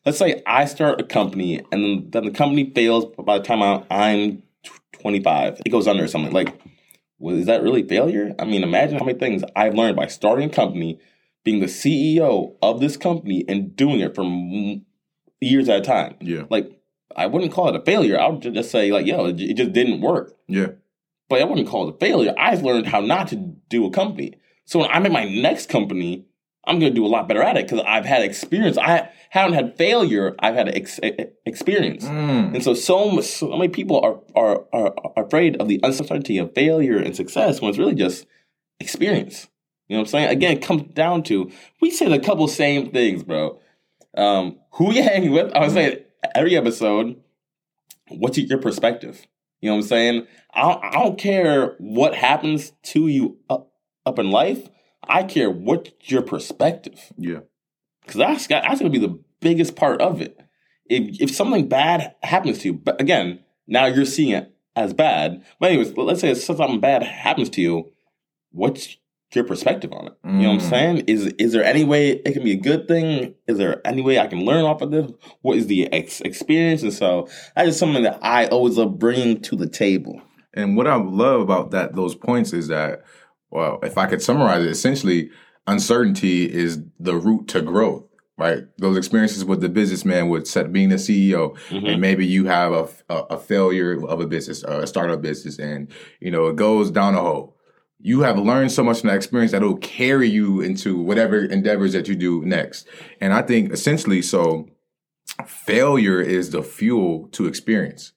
Let's 0.04 0.18
say 0.18 0.42
I 0.46 0.64
start 0.64 1.00
a 1.00 1.04
company 1.04 1.60
and 1.72 2.10
then, 2.12 2.24
the 2.24 2.30
company 2.30 2.72
fails 2.74 3.06
by 3.18 3.38
the 3.38 3.44
time 3.44 3.84
I'm 3.90 4.42
25. 5.00 5.62
It 5.66 5.70
goes 5.70 5.86
under 5.86 6.04
or 6.04 6.08
something. 6.08 6.32
Like, 6.32 6.58
well, 7.18 7.36
is 7.36 7.46
that 7.46 7.62
really 7.62 7.82
failure? 7.82 8.34
I 8.38 8.44
mean, 8.44 8.62
imagine 8.62 8.98
how 8.98 9.04
many 9.04 9.18
things 9.18 9.42
I've 9.56 9.74
learned 9.74 9.96
by 9.96 10.06
starting 10.06 10.50
a 10.50 10.52
company, 10.52 11.00
being 11.44 11.60
the 11.60 11.66
CEO 11.66 12.56
of 12.62 12.80
this 12.80 12.96
company, 12.96 13.44
and 13.48 13.74
doing 13.74 14.00
it 14.00 14.14
for 14.14 14.24
m- 14.24 14.84
years 15.40 15.68
at 15.68 15.80
a 15.80 15.82
time. 15.82 16.14
Yeah. 16.20 16.44
Like, 16.48 16.80
I 17.16 17.26
wouldn't 17.26 17.52
call 17.52 17.68
it 17.68 17.76
a 17.76 17.84
failure. 17.84 18.18
I 18.18 18.28
would 18.28 18.42
just 18.54 18.70
say, 18.70 18.92
like, 18.92 19.06
yo, 19.06 19.26
it, 19.26 19.40
it 19.40 19.56
just 19.56 19.72
didn't 19.72 20.00
work. 20.00 20.34
Yeah. 20.46 20.68
But 21.28 21.42
I 21.42 21.44
wouldn't 21.44 21.68
call 21.68 21.88
it 21.88 21.96
a 21.96 21.98
failure. 21.98 22.34
I've 22.38 22.62
learned 22.62 22.86
how 22.86 23.00
not 23.00 23.28
to 23.28 23.36
do 23.36 23.84
a 23.86 23.90
company. 23.90 24.34
So 24.64 24.78
when 24.78 24.90
I'm 24.90 25.04
in 25.04 25.12
my 25.12 25.24
next 25.24 25.68
company, 25.68 26.26
I'm 26.66 26.78
going 26.78 26.92
to 26.92 26.96
do 26.96 27.06
a 27.06 27.08
lot 27.08 27.28
better 27.28 27.42
at 27.42 27.56
it 27.56 27.66
because 27.66 27.84
I've 27.86 28.04
had 28.04 28.22
experience. 28.22 28.76
I 28.76 29.10
haven't 29.30 29.54
had 29.54 29.76
failure. 29.76 30.34
I've 30.38 30.54
had 30.54 30.68
ex- 30.68 31.00
experience. 31.46 32.04
Mm. 32.04 32.54
And 32.54 32.62
so, 32.62 32.74
so, 32.74 33.10
much, 33.10 33.24
so 33.24 33.48
many 33.56 33.68
people 33.68 34.00
are, 34.00 34.20
are, 34.34 34.64
are, 34.72 34.94
afraid 35.16 35.56
of 35.56 35.68
the 35.68 35.80
uncertainty 35.82 36.36
of 36.38 36.54
failure 36.54 36.98
and 36.98 37.16
success 37.16 37.60
when 37.60 37.70
it's 37.70 37.78
really 37.78 37.94
just 37.94 38.26
experience. 38.80 39.48
You 39.88 39.96
know 39.96 40.00
what 40.00 40.08
I'm 40.08 40.10
saying? 40.10 40.28
Again, 40.28 40.56
it 40.58 40.62
comes 40.62 40.82
down 40.92 41.22
to, 41.24 41.50
we 41.80 41.90
say 41.90 42.08
the 42.08 42.18
couple 42.18 42.46
same 42.48 42.90
things, 42.90 43.22
bro. 43.22 43.58
Um, 44.14 44.58
who 44.72 44.92
you 44.92 45.02
hanging 45.02 45.32
with? 45.32 45.52
I 45.54 45.60
was 45.60 45.72
saying 45.72 45.98
every 46.34 46.56
episode, 46.56 47.16
what's 48.08 48.36
your 48.36 48.58
perspective? 48.58 49.26
You 49.60 49.70
know 49.70 49.76
what 49.76 49.82
I'm 49.82 49.88
saying? 49.88 50.26
I 50.52 50.62
don't, 50.62 50.84
I 50.84 50.90
don't 50.92 51.18
care 51.18 51.76
what 51.78 52.14
happens 52.14 52.72
to 52.84 53.08
you 53.08 53.38
up, 53.48 53.72
up 54.04 54.18
in 54.18 54.30
life. 54.30 54.68
I 55.06 55.22
care 55.22 55.50
what's 55.50 55.90
your 56.10 56.22
perspective 56.22 57.12
Yeah. 57.16 57.40
because 58.02 58.16
that's 58.18 58.46
got- 58.46 58.62
that's 58.64 58.80
going 58.80 58.92
to 58.92 58.98
be 58.98 59.06
the 59.06 59.18
biggest 59.40 59.76
part 59.76 60.00
of 60.02 60.20
it. 60.20 60.38
If 60.90 61.20
if 61.20 61.30
something 61.34 61.68
bad 61.68 62.14
happens 62.22 62.58
to 62.60 62.68
you, 62.68 62.74
but 62.74 63.00
again, 63.00 63.40
now 63.66 63.86
you're 63.86 64.04
seeing 64.06 64.30
it 64.30 64.50
as 64.74 64.94
bad. 64.94 65.42
But 65.60 65.70
anyways, 65.70 65.96
let's 65.96 66.20
say 66.20 66.32
something 66.34 66.80
bad 66.80 67.02
happens 67.02 67.50
to 67.50 67.60
you. 67.60 67.90
What's 68.52 68.96
your 69.34 69.44
perspective 69.44 69.92
on 69.92 70.06
it? 70.06 70.14
You 70.24 70.30
know 70.30 70.48
what 70.54 70.62
I'm 70.62 70.66
Mm. 70.66 70.70
saying? 70.70 70.96
Is 71.06 71.26
is 71.38 71.52
there 71.52 71.62
any 71.64 71.84
way 71.84 72.12
it 72.24 72.32
can 72.32 72.42
be 72.42 72.52
a 72.52 72.56
good 72.56 72.88
thing? 72.88 73.34
Is 73.46 73.58
there 73.58 73.86
any 73.86 74.00
way 74.00 74.18
I 74.18 74.26
can 74.26 74.44
learn 74.46 74.64
off 74.64 74.80
of 74.80 74.90
this? 74.90 75.10
What 75.42 75.58
is 75.58 75.66
the 75.66 75.92
ex- 75.92 76.22
experience? 76.22 76.82
And 76.82 76.92
so 76.92 77.28
that 77.54 77.68
is 77.68 77.78
something 77.78 78.02
that 78.04 78.18
I 78.22 78.46
always 78.46 78.78
love 78.78 78.98
bringing 78.98 79.40
to 79.42 79.56
the 79.56 79.68
table. 79.68 80.22
And 80.54 80.74
what 80.78 80.86
I 80.86 80.96
love 80.96 81.42
about 81.42 81.70
that 81.72 81.94
those 81.94 82.14
points 82.14 82.54
is 82.54 82.68
that, 82.68 83.02
well, 83.50 83.78
if 83.82 83.96
I 83.98 84.06
could 84.06 84.22
summarize 84.22 84.64
it, 84.64 84.70
essentially, 84.70 85.30
uncertainty 85.66 86.52
is 86.52 86.80
the 86.98 87.16
route 87.16 87.48
to 87.48 87.62
growth. 87.62 88.04
Right, 88.36 88.62
those 88.78 88.96
experiences 88.96 89.44
with 89.44 89.60
the 89.60 89.68
businessman 89.68 90.28
would 90.28 90.46
set 90.46 90.72
being 90.72 90.90
the 90.90 90.94
CEO, 90.94 91.56
Mhm. 91.70 91.88
and 91.90 92.00
maybe 92.00 92.24
you 92.24 92.44
have 92.44 92.72
a, 92.72 92.88
a, 93.08 93.16
a 93.30 93.38
failure 93.38 94.06
of 94.06 94.20
a 94.20 94.28
business, 94.28 94.62
a 94.62 94.86
startup 94.86 95.20
business, 95.20 95.58
and 95.58 95.88
you 96.20 96.30
know 96.30 96.46
it 96.46 96.54
goes 96.54 96.92
down 96.92 97.16
a 97.16 97.20
hole. 97.20 97.56
You 97.98 98.20
have 98.20 98.38
learned 98.38 98.70
so 98.70 98.84
much 98.84 99.00
from 99.00 99.08
that 99.08 99.16
experience 99.16 99.50
that 99.50 99.60
it'll 99.62 99.76
carry 99.78 100.28
you 100.28 100.60
into 100.60 100.96
whatever 100.96 101.44
endeavors 101.46 101.94
that 101.94 102.06
you 102.06 102.14
do 102.14 102.44
next. 102.44 102.86
And 103.20 103.32
I 103.34 103.42
think 103.42 103.72
essentially, 103.72 104.22
so 104.22 104.68
failure 105.46 106.20
is 106.20 106.50
the 106.50 106.62
fuel 106.62 107.28
to 107.32 107.46
experience. 107.46 108.12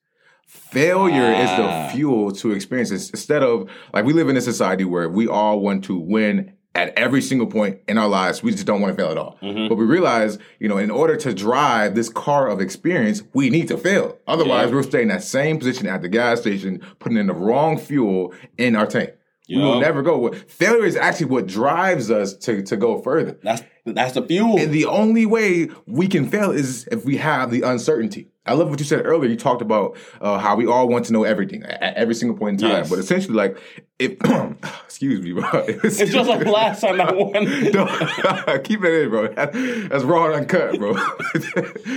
Failure 0.55 1.31
is 1.31 1.49
the 1.51 1.89
fuel 1.93 2.31
to 2.33 2.51
experience. 2.51 2.91
It's- 2.91 3.09
Instead 3.11 3.41
of 3.41 3.69
like 3.93 4.03
we 4.03 4.11
live 4.11 4.27
in 4.27 4.35
a 4.35 4.41
society 4.41 4.83
where 4.83 5.07
we 5.07 5.25
all 5.25 5.61
want 5.61 5.85
to 5.85 5.97
win 5.97 6.51
at 6.75 6.93
every 6.97 7.21
single 7.21 7.47
point 7.47 7.77
in 7.87 7.97
our 7.97 8.07
lives. 8.09 8.43
We 8.43 8.51
just 8.51 8.65
don't 8.65 8.81
want 8.81 8.95
to 8.95 9.01
fail 9.01 9.11
at 9.11 9.17
all. 9.17 9.37
Mhm. 9.41 9.69
But 9.69 9.75
we 9.75 9.85
realize, 9.85 10.37
you 10.59 10.67
know, 10.67 10.77
in 10.77 10.89
order 10.91 11.15
to 11.17 11.33
drive 11.33 11.95
this 11.95 12.09
car 12.09 12.49
of 12.49 12.59
experience, 12.59 13.23
we 13.33 13.49
need 13.49 13.67
to 13.69 13.77
fail. 13.77 14.17
Otherwise, 14.27 14.67
Yeah. 14.69 14.75
we'll 14.75 14.83
stay 14.83 15.01
in 15.01 15.07
that 15.09 15.23
same 15.23 15.57
position 15.57 15.87
at 15.87 16.01
the 16.01 16.09
gas 16.09 16.41
station, 16.41 16.81
putting 16.99 17.17
in 17.17 17.27
the 17.27 17.33
wrong 17.33 17.77
fuel 17.77 18.33
in 18.57 18.75
our 18.75 18.85
tank. 18.85 19.11
We 19.57 19.63
will 19.63 19.79
never 19.79 20.01
go. 20.01 20.31
Failure 20.33 20.85
is 20.85 20.95
actually 20.95 21.27
what 21.27 21.47
drives 21.47 22.09
us 22.09 22.35
to, 22.37 22.61
to 22.63 22.77
go 22.77 23.01
further. 23.01 23.39
That's 23.43 23.63
that's 23.85 24.13
the 24.13 24.21
fuel. 24.21 24.59
And 24.59 24.71
the 24.71 24.85
only 24.85 25.25
way 25.25 25.69
we 25.87 26.07
can 26.07 26.29
fail 26.29 26.51
is 26.51 26.87
if 26.91 27.03
we 27.03 27.17
have 27.17 27.51
the 27.51 27.63
uncertainty. 27.63 28.27
I 28.45 28.53
love 28.53 28.69
what 28.69 28.79
you 28.79 28.85
said 28.85 29.05
earlier. 29.05 29.29
You 29.29 29.37
talked 29.37 29.61
about 29.61 29.97
uh, 30.19 30.39
how 30.39 30.55
we 30.55 30.65
all 30.65 30.87
want 30.87 31.05
to 31.05 31.13
know 31.13 31.23
everything 31.23 31.63
at 31.63 31.95
every 31.95 32.15
single 32.15 32.35
point 32.35 32.59
in 32.61 32.69
time. 32.69 32.79
Yes. 32.79 32.89
But 32.89 32.99
essentially, 32.99 33.35
like, 33.35 33.57
if 33.99 34.17
excuse 34.83 35.21
me, 35.21 35.33
bro, 35.33 35.47
it's 35.67 35.97
just 35.97 36.29
like 36.29 36.45
last 36.45 36.81
time 36.81 36.99
I 36.99 37.11
won. 37.11 37.33
keep 38.63 38.83
it 38.83 39.03
in, 39.03 39.09
bro. 39.09 39.27
That's 39.27 40.03
raw 40.03 40.25
and 40.25 40.35
uncut, 40.35 40.79
bro. 40.79 40.93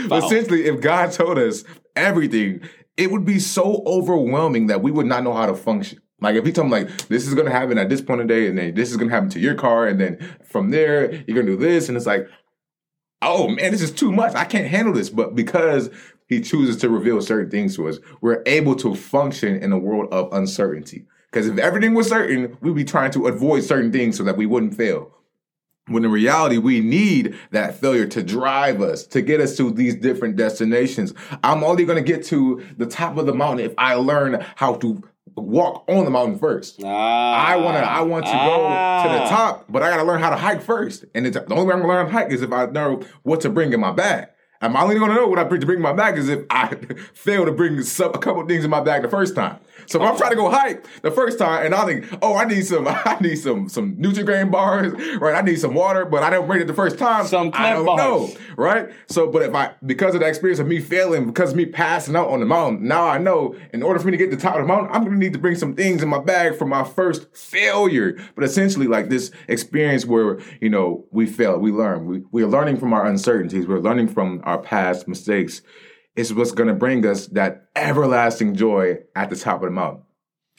but 0.08 0.24
essentially, 0.24 0.66
if 0.66 0.80
God 0.82 1.12
told 1.12 1.38
us 1.38 1.64
everything, 1.96 2.60
it 2.96 3.10
would 3.10 3.24
be 3.24 3.38
so 3.38 3.82
overwhelming 3.86 4.66
that 4.66 4.82
we 4.82 4.90
would 4.90 5.06
not 5.06 5.24
know 5.24 5.32
how 5.32 5.46
to 5.46 5.54
function. 5.54 6.00
Like 6.20 6.36
if 6.36 6.46
he 6.46 6.52
told 6.52 6.70
me 6.70 6.84
like 6.84 7.08
this 7.08 7.26
is 7.26 7.34
gonna 7.34 7.50
happen 7.50 7.78
at 7.78 7.88
this 7.88 8.00
point 8.00 8.20
in 8.20 8.26
the 8.26 8.34
day, 8.34 8.48
and 8.48 8.58
then 8.58 8.74
this 8.74 8.90
is 8.90 8.96
gonna 8.96 9.10
happen 9.10 9.30
to 9.30 9.40
your 9.40 9.54
car, 9.54 9.86
and 9.86 10.00
then 10.00 10.36
from 10.44 10.70
there 10.70 11.12
you're 11.26 11.36
gonna 11.36 11.46
do 11.46 11.56
this, 11.56 11.88
and 11.88 11.96
it's 11.96 12.06
like, 12.06 12.28
oh 13.22 13.48
man, 13.48 13.72
this 13.72 13.82
is 13.82 13.90
too 13.90 14.12
much. 14.12 14.34
I 14.34 14.44
can't 14.44 14.66
handle 14.66 14.94
this. 14.94 15.10
But 15.10 15.34
because 15.34 15.90
he 16.26 16.40
chooses 16.40 16.76
to 16.78 16.88
reveal 16.88 17.20
certain 17.20 17.50
things 17.50 17.76
to 17.76 17.88
us, 17.88 17.98
we're 18.20 18.42
able 18.46 18.76
to 18.76 18.94
function 18.94 19.56
in 19.56 19.72
a 19.72 19.78
world 19.78 20.12
of 20.12 20.32
uncertainty. 20.32 21.06
Because 21.30 21.48
if 21.48 21.58
everything 21.58 21.94
was 21.94 22.08
certain, 22.08 22.56
we'd 22.60 22.76
be 22.76 22.84
trying 22.84 23.10
to 23.10 23.26
avoid 23.26 23.64
certain 23.64 23.90
things 23.90 24.16
so 24.16 24.22
that 24.22 24.36
we 24.36 24.46
wouldn't 24.46 24.76
fail. 24.76 25.10
When 25.88 26.04
in 26.04 26.10
reality, 26.10 26.56
we 26.56 26.80
need 26.80 27.36
that 27.50 27.74
failure 27.74 28.06
to 28.06 28.22
drive 28.22 28.80
us, 28.80 29.06
to 29.08 29.20
get 29.20 29.40
us 29.40 29.56
to 29.56 29.70
these 29.70 29.96
different 29.96 30.36
destinations. 30.36 31.12
I'm 31.42 31.62
only 31.62 31.84
going 31.84 32.02
to 32.02 32.12
get 32.12 32.24
to 32.26 32.64
the 32.78 32.86
top 32.86 33.18
of 33.18 33.26
the 33.26 33.34
mountain 33.34 33.66
if 33.66 33.74
I 33.76 33.94
learn 33.94 34.46
how 34.56 34.76
to 34.76 35.02
walk 35.36 35.84
on 35.88 36.04
the 36.04 36.10
mountain 36.10 36.38
first. 36.38 36.82
I 36.82 37.56
want 37.56 37.76
to. 37.76 37.82
I 37.82 38.00
want 38.02 38.26
to 38.26 38.32
go 38.32 38.36
to 38.38 39.08
the 39.14 39.24
Ah. 39.24 39.28
top, 39.28 39.64
but 39.68 39.82
I 39.82 39.90
got 39.90 39.96
to 39.98 40.04
learn 40.04 40.20
how 40.20 40.30
to 40.30 40.36
hike 40.36 40.62
first. 40.62 41.04
And 41.14 41.26
it's, 41.26 41.36
the 41.36 41.52
only 41.54 41.66
way 41.66 41.74
I'm 41.74 41.82
to 41.82 41.88
learn 41.88 42.06
how 42.06 42.12
to 42.18 42.24
hike 42.24 42.32
is 42.32 42.42
if 42.42 42.52
I 42.52 42.66
know 42.66 43.02
what 43.22 43.40
to 43.42 43.50
bring 43.50 43.72
in 43.72 43.80
my 43.80 43.92
bag. 43.92 44.28
I'm 44.60 44.76
only 44.76 44.94
to 44.98 45.06
know 45.06 45.26
what 45.26 45.38
I 45.38 45.44
bring 45.44 45.60
to 45.60 45.66
bring 45.66 45.76
in 45.78 45.82
my 45.82 45.92
bag 45.92 46.16
is 46.16 46.28
if 46.28 46.44
I 46.48 46.68
fail 47.12 47.44
to 47.44 47.52
bring 47.52 47.82
some, 47.82 48.12
a 48.14 48.18
couple 48.18 48.46
things 48.46 48.64
in 48.64 48.70
my 48.70 48.80
bag 48.80 49.02
the 49.02 49.08
first 49.08 49.34
time. 49.34 49.58
So 49.86 50.02
if 50.02 50.10
I'm 50.10 50.16
trying 50.16 50.30
to 50.30 50.36
go 50.36 50.50
hike 50.50 50.86
the 51.02 51.10
first 51.10 51.38
time, 51.38 51.66
and 51.66 51.74
I 51.74 51.84
think, 51.84 52.06
oh, 52.22 52.36
I 52.36 52.44
need 52.44 52.66
some, 52.66 52.86
I 52.88 53.18
need 53.20 53.36
some, 53.36 53.68
some 53.68 53.96
Nutri-Grain 53.96 54.50
bars, 54.50 54.92
right? 55.20 55.34
I 55.34 55.40
need 55.40 55.56
some 55.56 55.74
water, 55.74 56.04
but 56.04 56.22
I 56.22 56.30
didn't 56.30 56.46
bring 56.46 56.60
it 56.60 56.66
the 56.66 56.74
first 56.74 56.98
time. 56.98 57.26
Some 57.26 57.50
I 57.54 57.70
don't 57.70 57.84
Clif 57.84 57.96
know, 57.96 58.30
right? 58.56 58.90
So, 59.08 59.30
but 59.30 59.42
if 59.42 59.54
I, 59.54 59.72
because 59.84 60.14
of 60.14 60.20
the 60.20 60.26
experience 60.26 60.60
of 60.60 60.66
me 60.66 60.80
failing, 60.80 61.26
because 61.26 61.50
of 61.50 61.56
me 61.56 61.66
passing 61.66 62.16
out 62.16 62.28
on 62.28 62.40
the 62.40 62.46
mountain, 62.46 62.86
now 62.86 63.06
I 63.06 63.18
know 63.18 63.56
in 63.72 63.82
order 63.82 63.98
for 63.98 64.06
me 64.06 64.12
to 64.12 64.16
get 64.16 64.30
to 64.30 64.36
the 64.36 64.42
top 64.42 64.56
of 64.56 64.62
the 64.62 64.68
mountain, 64.68 64.90
I'm 64.92 65.04
gonna 65.04 65.16
need 65.16 65.32
to 65.32 65.38
bring 65.38 65.56
some 65.56 65.74
things 65.74 66.02
in 66.02 66.08
my 66.08 66.20
bag 66.20 66.56
for 66.56 66.66
my 66.66 66.84
first 66.84 67.34
failure. 67.36 68.16
But 68.34 68.44
essentially, 68.44 68.86
like 68.86 69.08
this 69.08 69.30
experience 69.48 70.06
where, 70.06 70.38
you 70.60 70.70
know, 70.70 71.04
we 71.10 71.26
fail, 71.26 71.58
we 71.58 71.72
learn, 71.72 72.06
we, 72.06 72.22
we're 72.30 72.46
learning 72.46 72.78
from 72.78 72.92
our 72.92 73.06
uncertainties, 73.06 73.66
we're 73.66 73.80
learning 73.80 74.08
from 74.08 74.40
our 74.44 74.58
past 74.58 75.08
mistakes, 75.08 75.62
is 76.16 76.32
what's 76.32 76.52
gonna 76.52 76.74
bring 76.74 77.06
us 77.06 77.26
that 77.28 77.68
everlasting 77.76 78.54
joy 78.54 78.98
at 79.14 79.30
the 79.30 79.36
top 79.36 79.62
of 79.62 79.68
the 79.68 79.70
mountain 79.70 80.02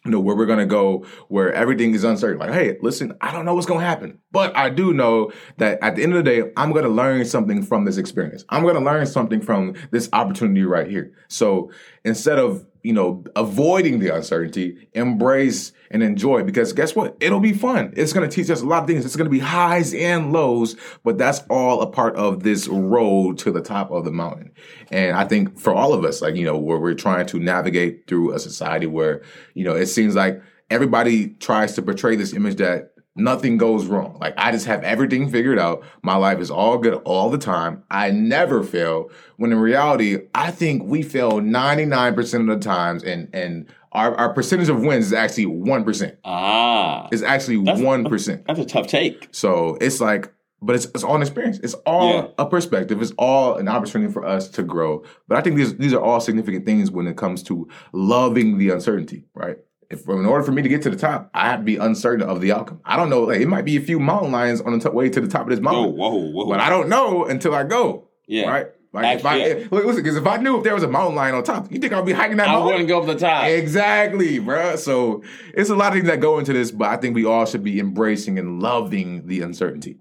you 0.06 0.12
know, 0.12 0.20
where 0.20 0.36
we're 0.36 0.46
gonna 0.46 0.68
go, 0.68 1.04
where 1.30 1.52
everything 1.52 1.94
is 1.96 2.04
uncertain. 2.04 2.38
Like, 2.38 2.52
hey, 2.52 2.78
listen, 2.82 3.18
I 3.22 3.32
don't 3.32 3.44
know 3.44 3.56
what's 3.56 3.66
gonna 3.66 3.84
happen, 3.84 4.20
but 4.32 4.56
I 4.56 4.70
do 4.70 4.94
know 4.94 5.32
that 5.58 5.80
at 5.82 5.96
the 5.96 6.04
end 6.04 6.14
of 6.14 6.24
the 6.24 6.30
day, 6.30 6.52
I'm 6.56 6.72
gonna 6.72 6.90
learn 6.90 7.26
something 7.26 7.64
from 7.64 7.86
this 7.86 7.98
experience. 7.98 8.46
I'm 8.50 8.64
gonna 8.64 8.80
learn 8.80 9.08
something 9.08 9.42
from 9.42 9.74
this 9.90 10.08
opportunity 10.14 10.64
right 10.64 10.88
here. 10.88 11.14
So 11.28 11.72
instead 12.04 12.38
of 12.38 12.66
you 12.86 12.94
know 12.94 13.24
avoiding 13.36 14.00
the 14.00 14.16
uncertainty, 14.16 14.88
embrace 14.94 15.72
and 15.90 16.04
enjoy 16.04 16.44
because 16.44 16.72
guess 16.72 16.96
what? 16.96 17.18
It'll 17.20 17.40
be 17.40 17.54
fun. 17.54 17.94
It's 17.98 18.14
gonna 18.14 18.28
teach 18.28 18.50
us 18.50 18.62
a 18.62 18.66
lot 18.66 18.84
of 18.84 18.88
things. 18.88 19.06
It's 19.06 19.16
gonna 19.16 19.30
be 19.30 19.40
highs 19.40 19.94
and 19.94 20.32
lows, 20.32 20.76
but 21.04 21.18
that's 21.18 21.40
all 21.50 21.82
a 21.82 21.88
part 21.88 22.16
of 22.16 22.44
this 22.44 22.68
road 22.68 23.40
to 23.40 23.52
the 23.52 23.62
top 23.62 23.90
of 23.92 24.06
the 24.06 24.12
mountain. 24.12 24.52
And 24.92 25.18
I 25.18 25.26
think 25.26 25.58
for 25.58 25.74
all 25.74 25.94
of 25.94 26.06
us, 26.06 26.22
like 26.22 26.36
you 26.36 26.46
know, 26.46 26.58
where 26.58 26.78
we're 26.78 26.94
trying 26.94 27.26
to 27.28 27.40
navigate 27.40 28.08
through 28.08 28.34
a 28.34 28.40
society 28.40 28.86
where 28.86 29.24
you 29.56 29.64
know 29.64 29.74
it 29.74 29.88
seems 29.88 30.16
like 30.16 30.42
everybody 30.70 31.30
tries 31.30 31.74
to 31.74 31.82
portray 31.82 32.16
this 32.16 32.34
image 32.34 32.58
that 32.58 32.95
nothing 33.16 33.58
goes 33.58 33.86
wrong. 33.88 34.18
Like 34.20 34.34
I 34.38 34.52
just 34.52 34.66
have 34.66 34.84
everything 34.84 35.30
figured 35.30 35.58
out. 35.60 35.84
My 36.04 36.16
life 36.16 36.40
is 36.40 36.52
all 36.52 36.78
good 36.78 36.96
all 37.06 37.30
the 37.30 37.38
time. 37.38 37.84
I 37.90 38.12
never 38.12 38.64
fail. 38.64 39.10
When 39.38 39.52
in 39.52 39.60
reality, 39.60 40.20
I 40.36 40.52
think 40.52 40.84
we 40.84 41.02
fail 41.02 41.34
99% 41.34 42.40
of 42.42 42.48
the 42.48 42.64
times 42.64 43.04
and 43.04 43.30
and 43.34 43.68
our, 43.92 44.14
our 44.16 44.34
percentage 44.34 44.68
of 44.68 44.82
wins 44.82 45.06
is 45.06 45.14
actually 45.14 45.46
1%. 45.46 46.18
Ah, 46.26 47.08
It's 47.14 47.22
actually 47.24 47.64
That's- 47.64 47.80
1%. 47.82 48.46
that's 48.46 48.60
a 48.60 48.66
tough 48.66 48.88
take. 48.88 49.30
So 49.32 49.78
it's 49.80 50.02
like, 50.02 50.34
but 50.62 50.76
it's, 50.76 50.84
it's 50.88 51.04
all 51.04 51.16
an 51.16 51.22
experience. 51.22 51.60
It's 51.64 51.76
all 51.86 52.14
Yeah. 52.14 52.28
a 52.38 52.46
perspective. 52.46 53.02
It's 53.02 53.14
all 53.18 53.56
an 53.56 53.70
opportunity 53.70 54.12
for 54.12 54.26
us 54.26 54.50
to 54.50 54.64
grow. 54.64 55.04
But 55.30 55.38
I 55.38 55.42
think 55.42 55.56
these 55.56 55.78
these 55.78 55.94
are 55.94 56.02
all 56.02 56.20
significant 56.20 56.66
things 56.66 56.92
when 56.92 57.08
it 57.08 57.16
comes 57.16 57.42
to 57.44 57.70
loving 57.94 58.58
the 58.58 58.70
uncertainty, 58.72 59.26
right? 59.34 59.58
If 59.90 60.08
in 60.08 60.26
order 60.26 60.44
for 60.44 60.52
me 60.52 60.62
to 60.62 60.70
get 60.70 60.82
to 60.84 60.90
the 60.90 60.96
top, 60.96 61.30
I 61.34 61.50
have 61.50 61.60
to 61.60 61.64
be 61.66 61.78
uncertain 61.78 62.28
of 62.28 62.42
the 62.42 62.52
outcome. 62.52 62.82
I 62.86 62.96
don't 62.98 63.10
know. 63.10 63.22
Like, 63.24 63.42
it 63.42 63.48
might 63.48 63.66
be 63.66 63.78
a 63.78 63.82
few 63.82 64.00
mountain 64.00 64.32
lions 64.32 64.62
on 64.62 64.74
the 64.74 64.80
top, 64.80 64.94
way 64.94 65.10
to 65.10 65.22
the 65.22 65.28
top 65.28 65.44
of 65.44 65.50
this 65.50 65.60
Whoa, 65.60 65.72
mountain, 65.72 65.98
whoa, 65.98 66.16
whoa. 66.32 66.48
but 66.48 66.60
I 66.60 66.70
don't 66.70 66.90
know 66.90 67.26
until 67.26 67.54
I 67.54 67.64
go. 67.64 68.10
yeah. 68.28 68.50
Right. 68.50 68.68
Like 68.94 69.20
if 69.20 69.26
I 69.26 69.40
Actually, 69.42 69.62
yeah. 69.64 69.68
look, 69.72 69.84
listen, 69.86 70.04
because 70.04 70.16
if 70.16 70.26
I 70.26 70.38
knew 70.38 70.58
if 70.58 70.64
there 70.64 70.74
was 70.74 70.84
a 70.84 70.88
mountain 70.88 71.16
lion 71.16 71.36
on 71.36 71.44
top, 71.44 71.70
you 71.70 71.80
think 71.80 71.92
I'd 71.92 72.06
be 72.06 72.14
hiking 72.14 72.38
that 72.38 72.48
I 72.48 72.54
mountain? 72.54 72.68
wouldn't 72.68 72.88
go 72.88 73.02
up 73.02 73.06
the 73.08 73.16
top. 73.16 73.44
Exactly, 73.46 74.40
bro. 74.40 74.78
So 74.78 75.22
it's 75.54 75.70
a 75.70 75.76
lot 75.76 75.90
of 75.90 75.96
things 75.96 76.08
that 76.08 76.22
go 76.22 76.40
into 76.40 76.54
this, 76.54 76.72
but 76.72 76.88
I 76.88 76.96
think 76.96 77.14
we 77.14 77.26
all 77.26 77.46
should 77.46 77.62
be 77.62 77.78
embracing 77.82 78.40
and 78.40 78.62
loving 78.64 79.28
the 79.28 79.42
uncertainty. 79.42 79.98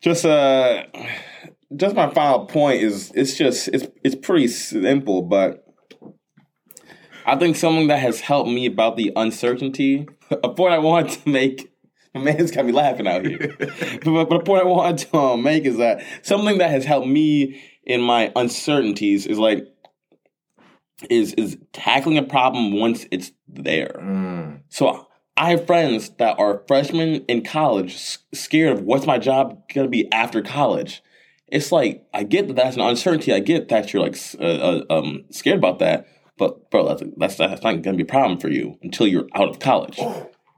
just 0.00 0.24
uh 0.24 0.84
just 1.76 1.96
my 1.96 2.08
final 2.10 2.46
point 2.46 2.80
is 2.82 3.10
it's 3.16 3.36
just 3.36 3.66
it's 3.68 3.86
it's 4.04 4.14
pretty 4.14 4.46
simple 4.48 5.22
but 5.22 5.64
i 7.30 7.36
think 7.36 7.56
something 7.56 7.88
that 7.88 7.98
has 8.00 8.20
helped 8.20 8.50
me 8.50 8.66
about 8.66 8.96
the 8.96 9.12
uncertainty 9.16 10.06
a 10.30 10.48
point 10.48 10.72
i 10.74 10.78
want 10.78 11.10
to 11.10 11.28
make 11.28 11.72
my 12.14 12.20
man's 12.22 12.50
got 12.50 12.66
me 12.66 12.72
laughing 12.72 13.06
out 13.06 13.24
here 13.24 13.54
but, 13.58 14.24
but 14.28 14.40
a 14.40 14.44
point 14.44 14.62
i 14.62 14.66
want 14.66 14.98
to 14.98 15.16
um, 15.16 15.42
make 15.42 15.64
is 15.64 15.76
that 15.78 16.02
something 16.22 16.58
that 16.58 16.70
has 16.70 16.84
helped 16.84 17.06
me 17.06 17.60
in 17.84 18.00
my 18.00 18.30
uncertainties 18.36 19.26
is 19.26 19.38
like 19.38 19.66
is 21.08 21.32
is 21.34 21.56
tackling 21.72 22.18
a 22.18 22.22
problem 22.22 22.72
once 22.78 23.06
it's 23.10 23.32
there 23.48 23.96
Mm. 24.00 24.60
so 24.68 25.06
I 25.36 25.50
have 25.52 25.66
friends 25.66 26.10
that 26.18 26.38
are 26.38 26.62
freshmen 26.68 27.24
in 27.26 27.42
college, 27.42 27.94
s- 27.94 28.18
scared 28.34 28.76
of 28.76 28.82
what's 28.84 29.06
my 29.06 29.16
job 29.16 29.62
gonna 29.72 29.88
be 29.88 30.06
after 30.12 30.42
college. 30.42 31.02
It's 31.48 31.72
like 31.72 32.04
I 32.12 32.24
get 32.24 32.48
that 32.48 32.56
that's 32.56 32.76
an 32.76 32.82
uncertainty. 32.82 33.32
I 33.32 33.38
get 33.38 33.68
that 33.70 33.90
you're 33.90 34.02
like 34.02 34.18
uh, 34.38 34.42
uh, 34.44 34.82
um, 34.90 35.24
scared 35.30 35.56
about 35.56 35.78
that, 35.78 36.06
but 36.40 36.70
bro, 36.70 36.88
that's, 36.88 37.02
that's 37.18 37.36
that's 37.36 37.62
not 37.62 37.82
gonna 37.82 37.98
be 37.98 38.02
a 38.02 38.06
problem 38.06 38.40
for 38.40 38.48
you 38.48 38.78
until 38.82 39.06
you're 39.06 39.28
out 39.34 39.50
of 39.50 39.58
college. 39.58 40.00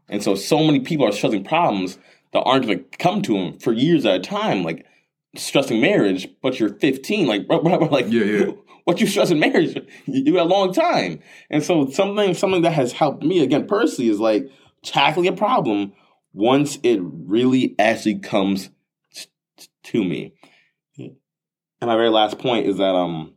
And 0.09 0.23
so, 0.23 0.37
so 0.37 0.63
many 0.63 0.79
people 0.79 1.05
are 1.05 1.11
stressing 1.11 1.43
problems 1.43 1.99
that 2.33 2.43
aren't 2.43 2.67
gonna 2.67 2.79
come 3.01 3.21
to 3.23 3.35
them 3.35 3.59
for 3.59 3.73
years 3.73 4.07
at 4.07 4.15
a 4.15 4.21
time, 4.21 4.63
like 4.63 4.87
stressing 5.35 5.81
marriage. 5.81 6.29
But 6.41 6.61
you're 6.61 6.73
15, 6.73 7.27
like 7.27 7.49
bro, 7.49 7.61
bro, 7.61 7.79
bro, 7.79 7.89
like 7.89 8.07
Yeah, 8.09 8.25
yeah. 8.25 8.53
what 8.85 9.01
you 9.01 9.09
stress 9.09 9.33
in 9.33 9.41
marriage, 9.41 9.75
you 10.07 10.23
you 10.23 10.33
got 10.35 10.47
a 10.47 10.49
long 10.49 10.73
time. 10.73 11.19
And 11.51 11.65
so 11.65 11.91
something 11.91 12.33
something 12.35 12.63
that 12.63 12.75
has 12.75 12.93
helped 12.93 13.25
me 13.25 13.43
again 13.43 13.67
personally 13.67 14.09
is 14.09 14.21
like 14.21 14.49
tackling 14.85 15.27
a 15.27 15.33
problem 15.33 15.95
once 16.33 16.79
it 16.85 17.01
really 17.03 17.75
actually 17.81 18.21
comes 18.21 18.71
t- 19.13 19.27
t- 19.57 19.67
to 19.83 20.05
me. 20.05 20.35
And 20.97 21.89
my 21.89 21.97
very 21.97 22.11
last 22.11 22.39
point 22.39 22.69
is 22.69 22.77
that 22.77 22.95
um 22.95 23.35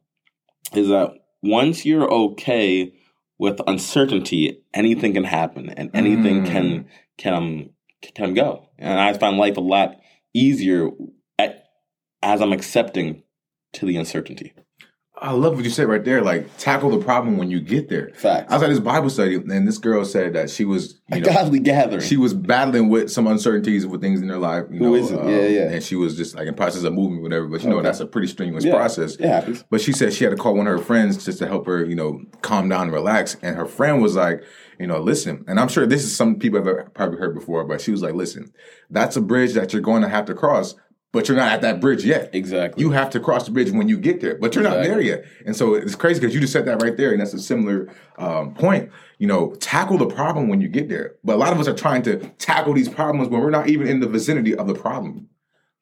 is 0.74 0.90
that 0.90 1.25
once 1.46 1.86
you're 1.86 2.12
okay 2.12 2.94
with 3.38 3.60
uncertainty, 3.68 4.64
anything 4.74 5.14
can 5.14 5.24
happen 5.24 5.70
and 5.70 5.92
anything 5.94 6.44
Mm. 6.44 6.52
can 6.52 6.86
can 7.18 7.34
um, 7.34 7.70
can 8.14 8.34
go. 8.34 8.70
And 8.78 9.00
I 9.00 9.14
find 9.14 9.38
life 9.38 9.58
a 9.58 9.62
lot 9.62 10.00
easier 10.34 10.90
at, 11.40 11.66
as 12.22 12.42
I'm 12.42 12.54
accepting 12.54 13.24
to 13.74 13.86
the 13.86 13.98
uncertainty. 13.98 14.54
I 15.18 15.32
love 15.32 15.56
what 15.56 15.64
you 15.64 15.70
said 15.72 15.88
right 15.88 16.04
there. 16.04 16.22
Like 16.22 16.58
tackle 16.58 16.90
the 16.90 17.04
problem 17.04 17.38
when 17.38 17.50
you 17.50 17.62
get 17.62 17.88
there. 17.90 18.10
Facts. 18.16 18.52
I 18.52 18.56
was 18.56 18.64
at 18.64 18.70
this 18.70 18.80
Bible 18.80 19.10
study, 19.10 19.36
and 19.36 19.66
this 19.68 19.78
girl 19.78 20.04
said 20.04 20.34
that 20.34 20.50
she 20.50 20.66
was, 20.66 21.00
you 21.10 21.18
a 21.18 21.20
know, 21.22 21.34
godly 21.34 21.60
gathering. 21.60 22.02
she 22.02 22.18
was 22.18 22.34
battling 22.34 22.90
with 22.90 23.10
some 23.12 23.26
uncertainties 23.26 23.88
with 23.88 24.02
things 24.02 24.22
in 24.22 24.28
her 24.30 24.38
life. 24.38 24.66
You 24.70 24.80
Who 24.80 24.86
know, 24.86 24.96
is 24.96 25.12
it? 25.12 25.20
um, 25.20 25.30
Yeah, 25.30 25.48
yeah. 25.48 25.70
And 25.70 25.82
she 25.84 25.96
was 25.96 26.18
just 26.18 26.36
like 26.36 26.48
in 26.48 26.54
process 26.54 26.84
of 26.84 26.94
moving, 26.94 27.22
whatever. 27.22 27.48
But 27.48 27.64
you 27.64 27.70
know, 27.70 27.82
that's 27.82 28.02
a 28.02 28.06
pretty 28.06 28.28
strenuous 28.28 28.66
Yeah. 28.66 28.76
process. 28.76 29.16
it 29.16 29.26
happens. 29.28 29.64
But 29.70 29.80
she 29.82 29.94
said 29.94 30.12
she 30.14 30.26
had 30.26 30.32
to 30.32 30.38
call 30.38 30.54
one 30.56 30.68
of 30.68 30.78
her 30.78 30.84
friends 30.84 31.24
just 31.24 31.40
to 31.40 31.48
help 31.48 31.66
her, 31.68 31.86
you 31.86 31.96
know, 31.96 32.22
calm 32.42 32.68
down 32.68 32.84
and 32.84 32.92
relax. 32.92 33.38
And 33.42 33.56
her 33.56 33.66
friend 33.66 34.02
was 34.02 34.16
like, 34.16 34.44
you 34.80 34.88
know, 34.88 35.00
listen, 35.00 35.46
and 35.48 35.58
I'm 35.62 35.70
sure 35.70 35.86
this 35.86 36.04
is 36.04 36.14
some 36.14 36.36
people 36.38 36.62
have 36.62 36.94
probably 36.94 37.18
heard 37.18 37.34
before, 37.34 37.64
but 37.64 37.80
she 37.80 37.92
was 37.92 38.02
like, 38.02 38.14
listen, 38.14 38.52
that's 38.90 39.16
a 39.16 39.22
bridge 39.22 39.54
that 39.54 39.72
you're 39.72 39.82
going 39.82 40.02
to 40.02 40.10
have 40.10 40.26
to 40.26 40.34
cross, 40.34 40.76
but 41.12 41.28
you're 41.28 41.38
not 41.38 41.52
at 41.52 41.62
that 41.62 41.80
bridge 41.80 42.04
yet. 42.04 42.30
Exactly. 42.34 42.84
You 42.84 42.92
have 42.92 43.10
to 43.12 43.20
cross 43.20 43.46
the 43.46 43.52
bridge 43.52 43.72
when 43.72 43.88
you 43.88 43.98
get 43.98 44.20
there, 44.20 44.38
but 44.38 44.54
you're 44.54 44.64
not 44.64 44.84
there 44.84 45.00
yet. 45.00 45.24
And 45.46 45.56
so 45.56 45.74
it's 45.74 45.96
crazy 45.96 46.20
because 46.20 46.36
you 46.36 46.42
just 46.42 46.52
said 46.52 46.66
that 46.66 46.82
right 46.82 46.98
there, 46.98 47.12
and 47.12 47.22
that's 47.22 47.34
a 47.34 47.40
similar 47.40 47.94
um, 48.18 48.54
point. 48.54 48.92
You 49.18 49.28
know, 49.28 49.56
tackle 49.56 49.98
the 49.98 50.08
problem 50.08 50.50
when 50.50 50.60
you 50.60 50.68
get 50.68 50.90
there. 50.90 51.16
But 51.24 51.36
a 51.36 51.38
lot 51.38 51.54
of 51.54 51.60
us 51.60 51.70
are 51.70 51.74
trying 51.74 52.02
to 52.04 52.18
tackle 52.38 52.74
these 52.74 52.90
problems 52.90 53.30
when 53.30 53.40
we're 53.40 53.50
not 53.50 53.70
even 53.70 53.88
in 53.88 54.02
the 54.02 54.08
vicinity 54.10 54.56
of 54.56 54.68
the 54.68 54.76
problem. 54.76 55.30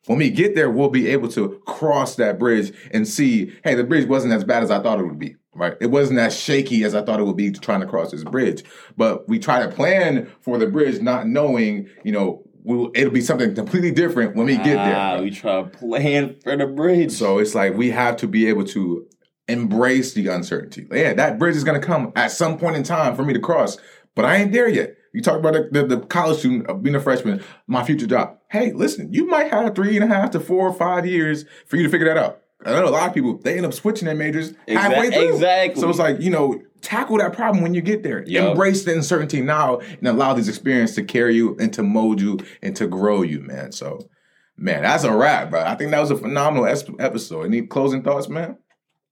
When 0.06 0.18
we 0.18 0.30
get 0.30 0.54
there, 0.54 0.70
we'll 0.70 0.90
be 0.90 1.08
able 1.08 1.30
to 1.30 1.62
cross 1.66 2.16
that 2.18 2.38
bridge 2.38 2.74
and 2.92 3.08
see, 3.08 3.54
hey, 3.64 3.74
the 3.74 3.86
bridge 3.86 4.08
wasn't 4.08 4.34
as 4.34 4.44
bad 4.44 4.62
as 4.62 4.70
I 4.70 4.84
thought 4.84 5.00
it 5.00 5.06
would 5.06 5.18
be, 5.18 5.38
right? 5.56 5.76
It 5.80 5.92
wasn't 5.92 6.20
as 6.20 6.38
shaky 6.38 6.84
as 6.84 6.94
I 6.94 7.04
thought 7.04 7.22
it 7.22 7.24
would 7.24 7.38
be 7.38 7.52
to 7.52 7.60
trying 7.60 7.80
to 7.80 7.88
cross 7.88 8.12
this 8.12 8.24
bridge. 8.26 8.64
But 8.98 9.28
we 9.30 9.40
try 9.40 9.66
to 9.66 9.74
plan 9.74 10.30
for 10.42 10.58
the 10.58 10.68
bridge, 10.68 11.02
not 11.02 11.28
knowing, 11.28 11.90
you 12.04 12.12
know, 12.12 12.43
we'll, 12.64 12.92
it'll 12.96 13.14
be 13.14 13.22
something 13.22 13.54
completely 13.54 13.92
different 13.92 14.36
when 14.36 14.48
we 14.48 14.58
get 14.58 14.76
there. 14.76 14.96
Ah, 14.96 15.20
we 15.20 15.30
try 15.30 15.62
to 15.62 15.68
plan 15.68 16.36
for 16.44 16.56
the 16.56 16.66
bridge. 16.66 17.12
So 17.12 17.38
it's 17.38 17.56
like 17.56 17.76
we 17.76 17.92
have 17.92 18.18
to 18.18 18.28
be 18.28 18.48
able 18.48 18.66
to 18.66 19.08
embrace 19.48 20.14
the 20.14 20.28
uncertainty. 20.28 20.88
Yeah, 20.92 21.14
that 21.14 21.38
bridge 21.38 21.56
is 21.56 21.64
going 21.64 21.80
to 21.80 21.86
come 21.86 22.12
at 22.16 22.32
some 22.32 22.58
point 22.58 22.76
in 22.76 22.84
time 22.84 23.16
for 23.16 23.24
me 23.24 23.34
to 23.34 23.40
cross, 23.40 23.78
but 24.16 24.26
I 24.26 24.38
ain't 24.38 24.52
there 24.52 24.68
yet. 24.68 24.96
You 25.14 25.22
talk 25.22 25.38
about 25.38 25.54
the, 25.54 25.70
the, 25.72 25.96
the 25.96 26.06
college 26.08 26.40
student 26.40 26.68
of 26.68 26.82
being 26.82 26.96
a 26.96 27.00
freshman, 27.00 27.44
my 27.68 27.84
future 27.84 28.08
job. 28.08 28.38
Hey, 28.50 28.72
listen, 28.72 29.14
you 29.14 29.28
might 29.28 29.52
have 29.52 29.76
three 29.76 29.96
and 29.96 30.04
a 30.04 30.08
half 30.08 30.32
to 30.32 30.40
four 30.40 30.68
or 30.68 30.74
five 30.74 31.06
years 31.06 31.46
for 31.68 31.78
you 31.78 31.84
to 31.84 31.90
figure 31.90 32.08
that 32.08 32.18
out. 32.18 32.43
I 32.66 32.72
know 32.72 32.88
a 32.88 32.90
lot 32.90 33.08
of 33.08 33.14
people 33.14 33.38
they 33.38 33.58
end 33.58 33.66
up 33.66 33.74
switching 33.74 34.06
their 34.06 34.16
majors 34.16 34.54
halfway 34.68 35.12
through. 35.12 35.34
exactly. 35.34 35.82
So 35.82 35.90
it's 35.90 36.00
like 36.00 36.20
you 36.20 36.30
know, 36.30 36.62
tackle 36.82 37.18
that 37.18 37.34
problem 37.34 37.64
when 37.64 37.74
you 37.74 37.82
get 37.82 38.04
there. 38.04 38.24
Yup. 38.26 38.52
Embrace 38.52 38.84
the 38.84 38.94
uncertainty 38.94 39.42
now 39.42 39.80
and 39.80 40.08
allow 40.08 40.34
these 40.34 40.50
experiences 40.50 40.96
to 40.98 41.04
carry 41.04 41.36
you 41.36 41.56
and 41.60 41.74
to 41.74 41.84
mold 41.84 42.22
you 42.22 42.40
and 42.62 42.76
to 42.76 42.88
grow 42.88 43.22
you, 43.22 43.42
man. 43.42 43.72
So, 43.72 44.10
man, 44.58 44.84
that's 44.84 45.04
a 45.04 45.16
wrap, 45.16 45.50
bro. 45.50 45.62
I 45.62 45.76
think 45.76 45.92
that 45.92 46.00
was 46.00 46.12
a 46.12 46.18
phenomenal 46.18 46.66
episode. 46.68 47.46
Any 47.46 47.64
closing 47.64 48.04
thoughts, 48.04 48.30
man? 48.30 48.58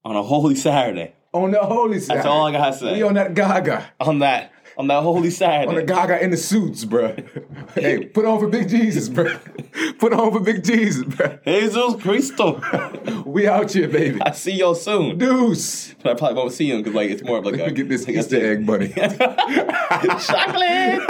on 0.04 0.16
a 0.16 0.22
holy 0.22 0.54
Saturday. 0.54 1.14
On 1.32 1.50
the 1.50 1.60
holy 1.60 1.98
side. 1.98 2.18
That's 2.18 2.26
all 2.26 2.46
I 2.46 2.52
gotta 2.52 2.76
say. 2.76 2.92
We 2.94 3.02
on 3.02 3.14
that 3.14 3.34
Gaga. 3.34 3.90
on 4.00 4.18
that 4.18 4.52
on 4.76 4.86
that 4.88 5.02
holy 5.02 5.16
On 5.16 5.22
the 5.24 5.30
Saturday. 5.30 5.86
Gaga 5.86 6.22
in 6.22 6.30
the 6.30 6.36
suits, 6.36 6.84
bro. 6.84 7.14
hey, 7.74 8.06
put 8.06 8.24
on 8.24 8.40
for 8.40 8.48
Big 8.48 8.68
Jesus, 8.68 9.08
bro. 9.08 9.36
Put 9.98 10.12
on 10.12 10.32
for 10.32 10.40
Big 10.40 10.64
Jesus, 10.64 11.04
bro. 11.04 11.38
Jesus 11.46 12.02
Cristo. 12.02 12.60
We 13.26 13.46
out 13.46 13.72
here, 13.72 13.88
baby. 13.88 14.20
I 14.20 14.32
see 14.32 14.52
y'all 14.52 14.74
soon. 14.74 15.16
Deuce. 15.16 15.94
But 16.02 16.12
I 16.12 16.14
probably 16.14 16.36
won't 16.36 16.52
see 16.52 16.70
him 16.70 16.78
because 16.78 16.94
like 16.94 17.10
it's 17.10 17.22
more 17.22 17.38
of 17.38 17.46
like 17.46 17.60
a 17.60 17.70
get 17.70 17.88
this 17.88 18.06
like 18.06 18.16
Easter 18.16 18.44
egg 18.44 18.66
bunny. 18.66 18.88
chocolate. 20.26 21.00